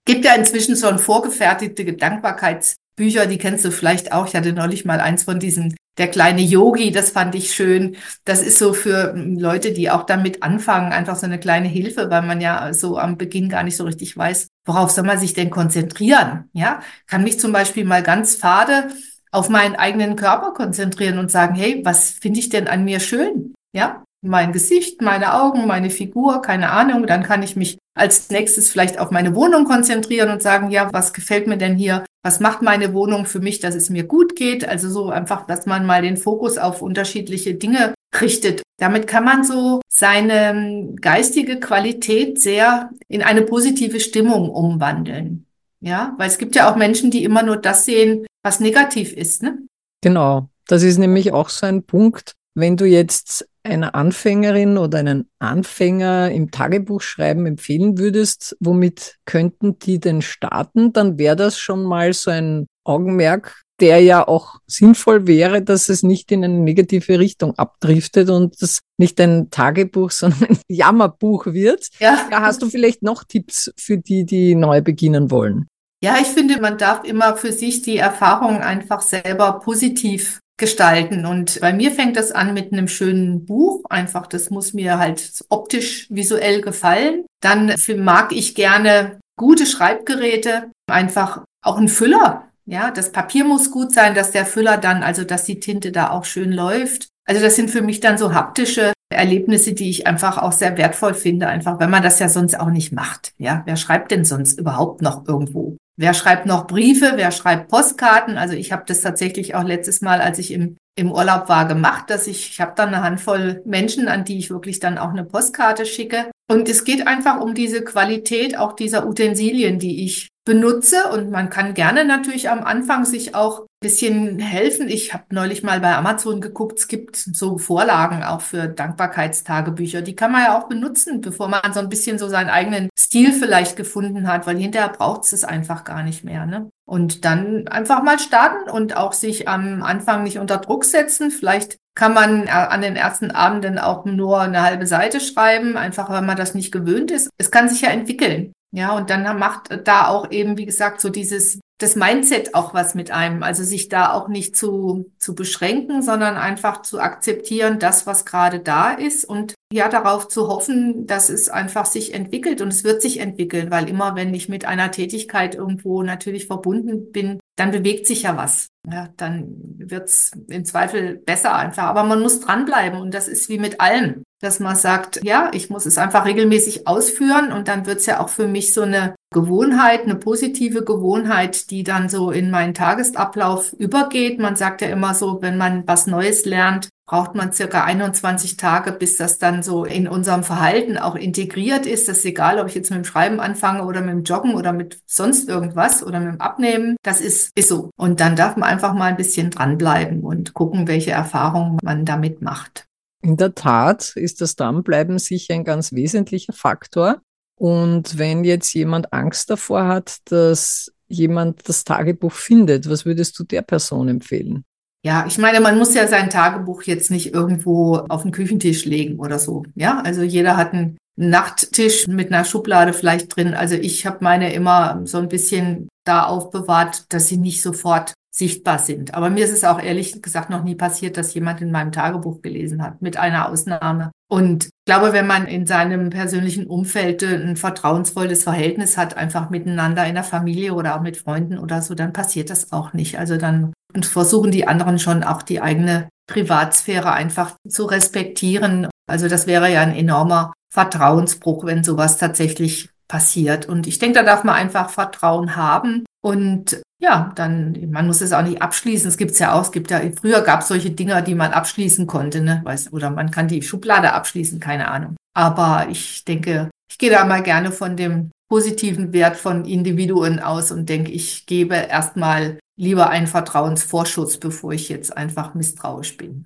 Gibt 0.06 0.24
ja 0.24 0.36
inzwischen 0.36 0.78
schon 0.78 1.00
vorgefertigte 1.00 1.84
Dankbarkeitsbücher, 1.92 3.26
die 3.26 3.38
kennst 3.38 3.66
du 3.66 3.72
vielleicht 3.72 4.14
auch. 4.14 4.28
Ich 4.28 4.36
hatte 4.36 4.54
neulich 4.54 4.86
mal 4.86 5.02
eins 5.02 5.24
von 5.24 5.40
diesen 5.40 5.76
der 5.98 6.08
kleine 6.10 6.42
Yogi, 6.42 6.92
das 6.92 7.12
fand 7.12 7.36
ich 7.36 7.54
schön. 7.54 7.98
Das 8.26 8.42
ist 8.42 8.58
so 8.58 8.74
für 8.74 9.14
hm, 9.14 9.38
Leute, 9.38 9.74
die 9.74 9.90
auch 9.90 10.04
damit 10.04 10.44
anfangen, 10.44 10.94
einfach 10.94 11.16
so 11.16 11.26
eine 11.26 11.40
kleine 11.40 11.68
Hilfe, 11.68 12.10
weil 12.10 12.22
man 12.22 12.42
ja 12.42 12.74
so 12.74 12.98
am 12.98 13.18
Beginn 13.18 13.50
gar 13.50 13.64
nicht 13.64 13.78
so 13.78 13.84
richtig 13.84 14.16
weiß, 14.16 14.48
worauf 14.66 14.92
soll 14.92 15.06
man 15.06 15.20
sich 15.20 15.34
denn 15.34 15.50
konzentrieren? 15.50 16.50
Ja, 16.54 16.82
kann 17.08 17.24
mich 17.24 17.40
zum 17.40 17.52
Beispiel 17.52 17.86
mal 17.86 18.04
ganz 18.04 18.36
fade 18.36 18.90
auf 19.32 19.50
meinen 19.50 19.76
eigenen 19.76 20.16
Körper 20.16 20.54
konzentrieren 20.54 21.20
und 21.20 21.30
sagen, 21.30 21.56
hey, 21.56 21.82
was 21.84 22.12
finde 22.12 22.40
ich 22.40 22.50
denn 22.50 22.68
an 22.68 22.86
mir 22.86 23.00
schön? 23.00 23.54
Ja, 23.74 24.04
mein 24.22 24.54
Gesicht, 24.54 25.02
meine 25.02 25.34
Augen, 25.34 25.68
meine 25.68 25.90
Figur, 25.90 26.42
keine 26.42 26.72
Ahnung. 26.72 27.06
Dann 27.06 27.24
kann 27.24 27.44
ich 27.44 27.56
mich 27.56 27.78
als 27.96 28.30
nächstes 28.30 28.70
vielleicht 28.70 29.00
auf 29.00 29.12
meine 29.12 29.36
Wohnung 29.36 29.66
konzentrieren 29.66 30.30
und 30.30 30.42
sagen, 30.42 30.72
ja, 30.72 30.90
was 30.92 31.14
gefällt 31.14 31.48
mir 31.48 31.58
denn 31.58 31.76
hier? 31.76 32.06
Was 32.24 32.40
macht 32.40 32.62
meine 32.62 32.94
Wohnung 32.94 33.26
für 33.26 33.40
mich, 33.40 33.60
dass 33.60 33.76
es 33.76 33.90
mir 33.90 34.04
gut 34.04 34.36
geht? 34.36 34.68
Also 34.68 34.90
so 34.90 35.10
einfach, 35.10 35.46
dass 35.46 35.66
man 35.66 35.86
mal 35.86 36.02
den 36.02 36.18
Fokus 36.18 36.58
auf 36.58 36.82
unterschiedliche 36.82 37.56
Dinge 37.56 37.94
richtet. 38.20 38.64
Damit 38.80 39.08
kann 39.08 39.24
man 39.24 39.44
so 39.44 39.80
seine 39.98 40.94
geistige 41.00 41.58
Qualität 41.62 42.42
sehr 42.42 42.90
in 43.08 43.22
eine 43.22 43.44
positive 43.44 44.02
Stimmung 44.02 44.50
umwandeln. 44.50 45.46
Ja, 45.80 46.16
weil 46.18 46.28
es 46.28 46.38
gibt 46.38 46.56
ja 46.56 46.70
auch 46.70 46.76
Menschen, 46.76 47.12
die 47.12 47.24
immer 47.24 47.44
nur 47.44 47.56
das 47.56 47.86
sehen, 47.86 48.26
was 48.44 48.60
negativ 48.60 49.14
ist, 49.14 49.42
ne? 49.42 49.58
Genau. 50.02 50.50
Das 50.68 50.84
ist 50.84 50.98
nämlich 50.98 51.32
auch 51.32 51.48
so 51.48 51.66
ein 51.66 51.84
Punkt, 51.84 52.34
wenn 52.56 52.76
du 52.76 52.86
jetzt 52.86 53.48
einer 53.64 53.96
Anfängerin 53.96 54.78
oder 54.78 55.00
einen 55.00 55.30
Anfänger 55.40 56.30
im 56.30 56.52
Tagebuchschreiben 56.52 57.46
empfehlen 57.46 57.98
würdest, 57.98 58.58
womit 58.60 59.16
könnten 59.26 59.80
die 59.80 60.00
denn 60.00 60.22
starten, 60.22 60.92
dann 60.92 61.18
wäre 61.18 61.38
das 61.38 61.58
schon 61.58 61.84
mal 61.84 62.12
so 62.12 62.32
ein 62.32 62.68
Augenmerk, 62.84 63.62
der 63.80 64.00
ja 64.00 64.28
auch 64.28 64.60
sinnvoll 64.68 65.28
wäre, 65.28 65.62
dass 65.62 65.90
es 65.90 66.04
nicht 66.04 66.32
in 66.32 66.44
eine 66.44 66.54
negative 66.54 67.20
Richtung 67.20 67.58
abdriftet 67.58 68.30
und 68.30 68.62
das 68.62 68.80
nicht 68.98 69.20
ein 69.20 69.50
Tagebuch, 69.50 70.12
sondern 70.12 70.50
ein 70.50 70.60
Jammerbuch 70.70 71.48
wird. 71.48 71.90
Ja. 72.00 72.28
ja 72.32 72.42
hast 72.42 72.62
du 72.62 72.70
vielleicht 72.70 73.04
noch 73.04 73.24
Tipps 73.24 73.72
für 73.78 73.98
die, 73.98 74.26
die 74.26 74.56
neu 74.56 74.82
beginnen 74.82 75.32
wollen? 75.32 75.68
Ja, 76.04 76.18
ich 76.22 76.28
finde, 76.28 76.62
man 76.62 76.78
darf 76.78 77.04
immer 77.04 77.36
für 77.36 77.52
sich 77.52 77.82
die 77.82 77.98
Erfahrung 77.98 78.58
einfach 78.58 79.02
selber 79.02 79.60
positiv 79.60 80.40
gestalten. 80.58 81.26
Und 81.26 81.60
bei 81.62 81.74
mir 81.74 81.92
fängt 81.92 82.18
das 82.18 82.32
an 82.32 82.54
mit 82.54 82.72
einem 82.72 82.88
schönen 82.88 83.46
Buch. 83.46 83.84
Einfach, 83.90 84.28
das 84.28 84.50
muss 84.50 84.74
mir 84.74 85.00
halt 85.00 85.44
optisch, 85.50 86.08
visuell 86.10 86.62
gefallen. 86.62 87.26
Dann 87.42 87.74
mag 87.98 88.32
ich 88.32 88.56
gerne 88.56 89.20
gute 89.38 89.66
Schreibgeräte, 89.66 90.72
einfach 90.88 91.44
auch 91.62 91.78
ein 91.78 91.90
Füller. 91.90 92.50
Ja, 92.66 92.92
das 92.92 93.12
Papier 93.12 93.46
muss 93.46 93.70
gut 93.72 93.94
sein, 93.94 94.16
dass 94.16 94.32
der 94.32 94.46
Füller 94.46 94.78
dann, 94.78 95.04
also 95.04 95.24
dass 95.24 95.44
die 95.44 95.60
Tinte 95.60 95.92
da 95.92 96.10
auch 96.10 96.26
schön 96.26 96.52
läuft. 96.52 97.10
Also 97.26 97.42
das 97.42 97.56
sind 97.56 97.70
für 97.70 97.82
mich 97.82 98.00
dann 98.00 98.18
so 98.18 98.34
haptische 98.34 98.94
Erlebnisse, 99.10 99.74
die 99.74 99.90
ich 99.90 100.08
einfach 100.08 100.40
auch 100.40 100.52
sehr 100.52 100.78
wertvoll 100.78 101.14
finde, 101.14 101.48
einfach, 101.48 101.80
wenn 101.80 101.92
man 101.92 102.04
das 102.04 102.20
ja 102.20 102.28
sonst 102.28 102.60
auch 102.60 102.70
nicht 102.70 102.92
macht. 102.92 103.34
Ja, 103.38 103.62
wer 103.66 103.76
schreibt 103.76 104.12
denn 104.12 104.26
sonst 104.26 104.60
überhaupt 104.60 105.02
noch 105.02 105.28
irgendwo? 105.28 105.78
Wer 105.98 106.14
schreibt 106.14 106.46
noch 106.46 106.68
Briefe? 106.68 107.14
Wer 107.16 107.32
schreibt 107.32 107.70
Postkarten? 107.70 108.38
Also 108.38 108.56
ich 108.56 108.72
habe 108.72 108.84
das 108.86 109.02
tatsächlich 109.02 109.56
auch 109.56 109.64
letztes 109.64 110.02
Mal, 110.02 110.20
als 110.20 110.40
ich 110.40 110.52
im, 110.52 110.78
im 110.98 111.12
Urlaub 111.12 111.48
war, 111.48 111.68
gemacht, 111.68 112.10
dass 112.10 112.28
ich, 112.28 112.50
ich 112.50 112.60
habe 112.60 112.74
dann 112.76 112.90
eine 112.90 113.02
Handvoll 113.02 113.62
Menschen, 113.66 114.08
an 114.08 114.26
die 114.26 114.38
ich 114.38 114.50
wirklich 114.50 114.80
dann 114.80 114.98
auch 114.98 115.12
eine 115.12 115.24
Postkarte 115.24 115.86
schicke. 115.86 116.32
Und 116.52 116.68
es 116.68 116.84
geht 116.84 117.08
einfach 117.08 117.40
um 117.40 117.54
diese 117.54 117.84
Qualität 117.84 118.58
auch 118.58 118.74
dieser 118.74 119.08
Utensilien, 119.08 119.80
die 119.80 120.04
ich 120.04 120.30
benutze. 120.46 121.10
Und 121.12 121.32
man 121.32 121.50
kann 121.50 121.74
gerne 121.74 122.06
natürlich 122.06 122.50
am 122.50 122.64
Anfang 122.64 123.06
sich 123.06 123.36
auch 123.36 123.66
bisschen 123.86 124.40
helfen. 124.40 124.90
Ich 124.90 125.14
habe 125.14 125.26
neulich 125.30 125.62
mal 125.62 125.80
bei 125.80 125.96
Amazon 125.96 126.42
geguckt, 126.42 126.80
es 126.80 126.88
gibt 126.88 127.16
so 127.16 127.60
Vorlagen 127.60 128.24
auch 128.24 128.42
für 128.42 128.68
Dankbarkeitstagebücher. 128.68 130.02
Die 130.02 130.16
kann 130.16 130.32
man 130.32 130.42
ja 130.42 130.58
auch 130.58 130.68
benutzen, 130.68 131.22
bevor 131.22 131.50
man 131.50 131.72
so 131.72 131.82
ein 131.82 131.90
bisschen 131.90 132.18
so 132.18 132.28
seinen 132.28 132.50
eigenen 132.50 132.90
Stil 132.98 133.32
vielleicht 133.32 133.76
gefunden 133.76 134.28
hat, 134.28 134.48
weil 134.48 134.58
hinterher 134.58 134.90
braucht 134.90 135.32
es 135.32 135.44
einfach 135.44 135.84
gar 135.84 136.02
nicht 136.02 136.24
mehr. 136.24 136.48
Ne? 136.48 136.72
Und 136.86 137.26
dann 137.26 137.68
einfach 137.68 138.02
mal 138.02 138.18
starten 138.18 138.72
und 138.72 138.98
auch 138.98 139.14
sich 139.14 139.48
am 139.48 139.84
Anfang 139.84 140.24
nicht 140.24 140.40
unter 140.40 140.58
Druck 140.58 140.84
setzen. 140.84 141.30
Vielleicht 141.30 141.78
kann 141.94 142.16
man 142.16 142.48
an 142.48 142.82
den 142.82 142.96
ersten 142.96 143.30
Abenden 143.30 143.78
auch 143.78 144.04
nur 144.06 144.42
eine 144.42 144.64
halbe 144.64 144.88
Seite 144.88 145.20
schreiben, 145.20 145.78
einfach 145.78 146.10
weil 146.10 146.24
man 146.24 146.38
das 146.38 146.56
nicht 146.56 146.72
gewöhnt 146.72 147.12
ist. 147.12 147.30
Es 147.38 147.52
kann 147.52 147.70
sich 147.70 147.82
ja 147.82 147.90
entwickeln. 147.90 148.52
Ja, 148.72 148.96
und 148.96 149.10
dann 149.10 149.40
macht 149.40 149.88
da 149.88 150.08
auch 150.08 150.32
eben, 150.32 150.58
wie 150.58 150.66
gesagt, 150.66 151.00
so 151.00 151.10
dieses, 151.10 151.60
das 151.78 151.96
Mindset 151.96 152.56
auch 152.56 152.74
was 152.74 152.96
mit 152.96 153.12
einem. 153.12 153.44
Also 153.44 153.64
sich 153.64 153.90
da 153.90 154.14
auch 154.14 154.28
nicht 154.28 154.56
zu, 154.56 155.12
zu 155.18 155.36
beschränken, 155.36 156.02
sondern 156.02 156.36
einfach 156.38 156.82
zu 156.82 157.00
akzeptieren, 157.00 157.80
das, 157.80 158.08
was 158.08 158.26
gerade 158.26 158.60
da 158.60 158.92
ist 158.92 159.26
und 159.26 159.56
ja, 159.74 159.90
darauf 159.90 160.28
zu 160.28 160.48
hoffen, 160.48 161.08
dass 161.08 161.30
es 161.30 161.50
einfach 161.50 161.86
sich 161.86 162.14
entwickelt 162.14 162.62
und 162.62 162.70
es 162.70 162.84
wird 162.84 163.02
sich 163.02 163.20
entwickeln, 163.20 163.72
weil 163.72 163.90
immer, 163.90 164.16
wenn 164.16 164.34
ich 164.34 164.48
mit 164.48 164.66
einer 164.66 164.92
Tätigkeit 164.92 165.56
irgendwo 165.56 166.04
natürlich 166.04 166.48
verbunden 166.48 167.12
bin, 167.12 167.40
dann 167.56 167.72
bewegt 167.72 168.08
sich 168.08 168.24
ja 168.24 168.38
was. 168.38 168.68
Ja, 168.90 169.10
dann 169.18 169.56
wird's 169.78 170.32
im 170.48 170.66
Zweifel 170.66 171.16
besser 171.16 171.56
einfach. 171.56 171.84
Aber 171.84 172.04
man 172.04 172.22
muss 172.22 172.40
dranbleiben 172.40 173.00
und 173.00 173.14
das 173.14 173.28
ist 173.28 173.50
wie 173.50 173.58
mit 173.58 173.82
allem 173.82 174.24
dass 174.46 174.60
man 174.60 174.76
sagt, 174.76 175.22
ja, 175.24 175.50
ich 175.54 175.70
muss 175.70 175.86
es 175.86 175.98
einfach 175.98 176.26
regelmäßig 176.26 176.88
ausführen 176.88 177.52
und 177.52 177.68
dann 177.68 177.86
wird 177.86 178.00
es 178.00 178.06
ja 178.06 178.20
auch 178.20 178.30
für 178.30 178.48
mich 178.48 178.74
so 178.74 178.82
eine 178.82 179.16
Gewohnheit, 179.34 180.04
eine 180.04 180.16
positive 180.16 180.84
Gewohnheit, 180.84 181.72
die 181.72 181.84
dann 181.84 182.10
so 182.10 182.32
in 182.32 182.52
meinen 182.52 182.74
Tagesablauf 182.74 183.74
übergeht. 183.74 184.40
Man 184.40 184.56
sagt 184.56 184.82
ja 184.82 184.90
immer 184.90 185.14
so, 185.14 185.42
wenn 185.42 185.58
man 185.58 185.88
was 185.88 186.06
Neues 186.06 186.46
lernt, 186.46 186.90
braucht 187.06 187.36
man 187.36 187.54
circa 187.54 187.84
21 187.84 188.58
Tage, 188.58 188.92
bis 188.92 189.18
das 189.18 189.38
dann 189.38 189.62
so 189.62 189.86
in 189.86 190.08
unserem 190.08 190.44
Verhalten 190.44 190.98
auch 190.98 191.16
integriert 191.16 191.86
ist. 191.86 192.08
Das 192.08 192.20
ist 192.20 192.26
egal, 192.26 192.60
ob 192.60 192.68
ich 192.68 192.76
jetzt 192.76 192.90
mit 192.90 192.98
dem 192.98 193.06
Schreiben 193.06 193.40
anfange 193.40 193.84
oder 193.86 194.02
mit 194.02 194.12
dem 194.12 194.24
Joggen 194.24 194.56
oder 194.56 194.74
mit 194.74 195.00
sonst 195.06 195.48
irgendwas 195.48 196.04
oder 196.04 196.20
mit 196.20 196.34
dem 196.34 196.42
Abnehmen. 196.42 196.96
Das 197.04 197.22
ist, 197.22 197.52
ist 197.56 197.70
so. 197.70 197.92
Und 197.96 198.20
dann 198.20 198.36
darf 198.36 198.56
man 198.58 198.70
einfach 198.70 198.94
mal 198.94 199.06
ein 199.06 199.18
bisschen 199.18 199.52
dranbleiben 199.52 200.22
und 200.22 200.54
gucken, 200.54 200.88
welche 200.88 201.12
Erfahrungen 201.12 201.78
man 201.84 202.06
damit 202.06 202.42
macht. 202.42 202.86
In 203.22 203.38
der 203.38 203.54
Tat 203.56 204.14
ist 204.16 204.42
das 204.42 204.56
Dranbleiben 204.56 205.20
sicher 205.20 205.54
ein 205.54 205.64
ganz 205.64 205.94
wesentlicher 205.94 206.54
Faktor. 206.54 207.22
Und 207.56 208.18
wenn 208.18 208.44
jetzt 208.44 208.74
jemand 208.74 209.14
Angst 209.14 209.50
davor 209.50 209.88
hat, 209.88 210.18
dass 210.26 210.92
jemand 211.08 211.68
das 211.70 211.84
Tagebuch 211.84 212.34
findet, 212.34 212.90
was 212.90 213.06
würdest 213.06 213.38
du 213.40 213.44
der 213.44 213.62
Person 213.62 214.10
empfehlen? 214.10 214.66
Ja, 215.06 215.24
ich 215.28 215.38
meine, 215.38 215.60
man 215.60 215.78
muss 215.78 215.94
ja 215.94 216.08
sein 216.08 216.32
Tagebuch 216.32 216.82
jetzt 216.82 217.12
nicht 217.12 217.32
irgendwo 217.32 217.98
auf 218.10 218.24
den 218.24 218.32
Küchentisch 218.32 218.86
legen 218.86 219.20
oder 219.20 219.38
so. 219.38 219.64
Ja, 219.76 220.02
also 220.02 220.24
jeder 220.24 220.58
hat 220.58 220.74
einen 220.74 220.98
Nachttisch 221.16 222.08
mit 222.08 222.34
einer 222.34 222.44
Schublade 222.44 222.92
vielleicht 222.92 223.36
drin. 223.36 223.54
Also 223.54 223.76
ich 223.76 224.08
habe 224.08 224.18
meine 224.22 224.52
immer 224.52 225.02
so 225.06 225.20
ein 225.20 225.30
bisschen 225.30 225.90
da 226.06 226.24
aufbewahrt, 226.24 227.14
dass 227.14 227.28
sie 227.28 227.38
nicht 227.38 227.62
sofort 227.62 228.14
sichtbar 228.36 228.80
sind. 228.80 229.14
Aber 229.14 229.30
mir 229.30 229.46
ist 229.46 229.54
es 229.54 229.64
auch 229.64 229.82
ehrlich 229.82 230.22
gesagt 230.22 230.50
noch 230.50 230.64
nie 230.64 230.76
passiert, 230.76 231.16
dass 231.16 231.34
jemand 231.34 231.62
in 231.62 231.72
meinem 231.72 231.94
Tagebuch 231.94 232.42
gelesen 232.42 232.84
hat, 232.84 233.02
mit 233.02 233.16
einer 233.16 233.48
Ausnahme. 233.50 234.12
Und 234.28 234.66
ich 234.66 234.72
glaube, 234.86 235.14
wenn 235.14 235.26
man 235.26 235.48
in 235.48 235.66
seinem 235.66 236.10
persönlichen 236.10 236.68
Umfeld 236.68 237.24
ein 237.24 237.56
vertrauensvolles 237.56 238.44
Verhältnis 238.44 238.98
hat, 238.98 239.16
einfach 239.16 239.50
miteinander 239.50 240.06
in 240.06 240.16
der 240.16 240.26
Familie 240.26 240.74
oder 240.74 240.98
auch 240.98 241.02
mit 241.02 241.16
Freunden 241.16 241.58
oder 241.58 241.82
so, 241.82 241.96
dann 241.96 242.12
passiert 242.12 242.50
das 242.50 242.74
auch 242.74 242.92
nicht. 242.92 243.18
Also 243.18 243.38
dann 243.38 243.72
versuchen 244.02 244.52
die 244.52 244.68
anderen 244.68 245.00
schon 245.00 245.24
auch 245.24 245.42
die 245.42 245.62
eigene 245.62 246.10
Privatsphäre 246.28 247.14
einfach 247.14 247.56
zu 247.70 247.86
respektieren. 247.86 248.90
Also 249.08 249.30
das 249.30 249.48
wäre 249.48 249.72
ja 249.72 249.80
ein 249.80 249.96
enormer 249.96 250.52
Vertrauensbruch, 250.74 251.64
wenn 251.64 251.86
sowas 251.86 252.18
tatsächlich 252.18 252.90
passiert. 253.08 253.68
Und 253.68 253.88
ich 253.88 254.00
denke, 254.00 254.20
da 254.20 254.24
darf 254.24 254.44
man 254.44 254.56
einfach 254.56 254.90
Vertrauen 254.90 255.56
haben. 255.56 256.04
Und 256.26 256.82
ja, 257.00 257.32
dann, 257.36 257.92
man 257.92 258.08
muss 258.08 258.20
es 258.22 258.34
auch 258.34 258.42
nicht 258.42 258.60
abschließen. 258.60 259.08
Es 259.08 259.18
gibt 259.18 259.32
es 259.32 259.40
ja 259.40 259.54
auch, 259.54 259.62
es 259.62 259.72
gibt 259.72 259.92
ja, 259.92 260.02
früher 260.20 260.42
gab 260.42 260.62
es 260.62 260.70
solche 260.70 260.90
Dinger, 260.90 261.22
die 261.22 261.36
man 261.36 261.52
abschließen 261.52 262.08
konnte, 262.08 262.42
ne? 262.42 262.62
Weiß, 262.64 262.92
oder 262.92 263.12
man 263.12 263.30
kann 263.30 263.48
die 263.48 263.62
Schublade 263.62 264.12
abschließen, 264.12 264.60
keine 264.60 264.88
Ahnung. 264.88 265.16
Aber 265.36 265.86
ich 265.92 266.26
denke, 266.26 266.72
ich 266.90 266.98
gehe 266.98 267.12
da 267.12 267.26
mal 267.26 267.44
gerne 267.44 267.72
von 267.72 267.96
dem 267.96 268.32
positiven 268.50 269.14
Wert 269.14 269.38
von 269.38 269.66
Individuen 269.66 270.40
aus 270.40 270.72
und 270.72 270.90
denke, 270.90 271.12
ich 271.12 271.46
gebe 271.46 271.76
erstmal 271.76 272.58
lieber 272.76 273.10
einen 273.10 273.28
Vertrauensvorschuss, 273.28 274.40
bevor 274.40 274.72
ich 274.72 274.90
jetzt 274.90 275.16
einfach 275.16 275.54
misstrauisch 275.54 276.18
bin. 276.18 276.46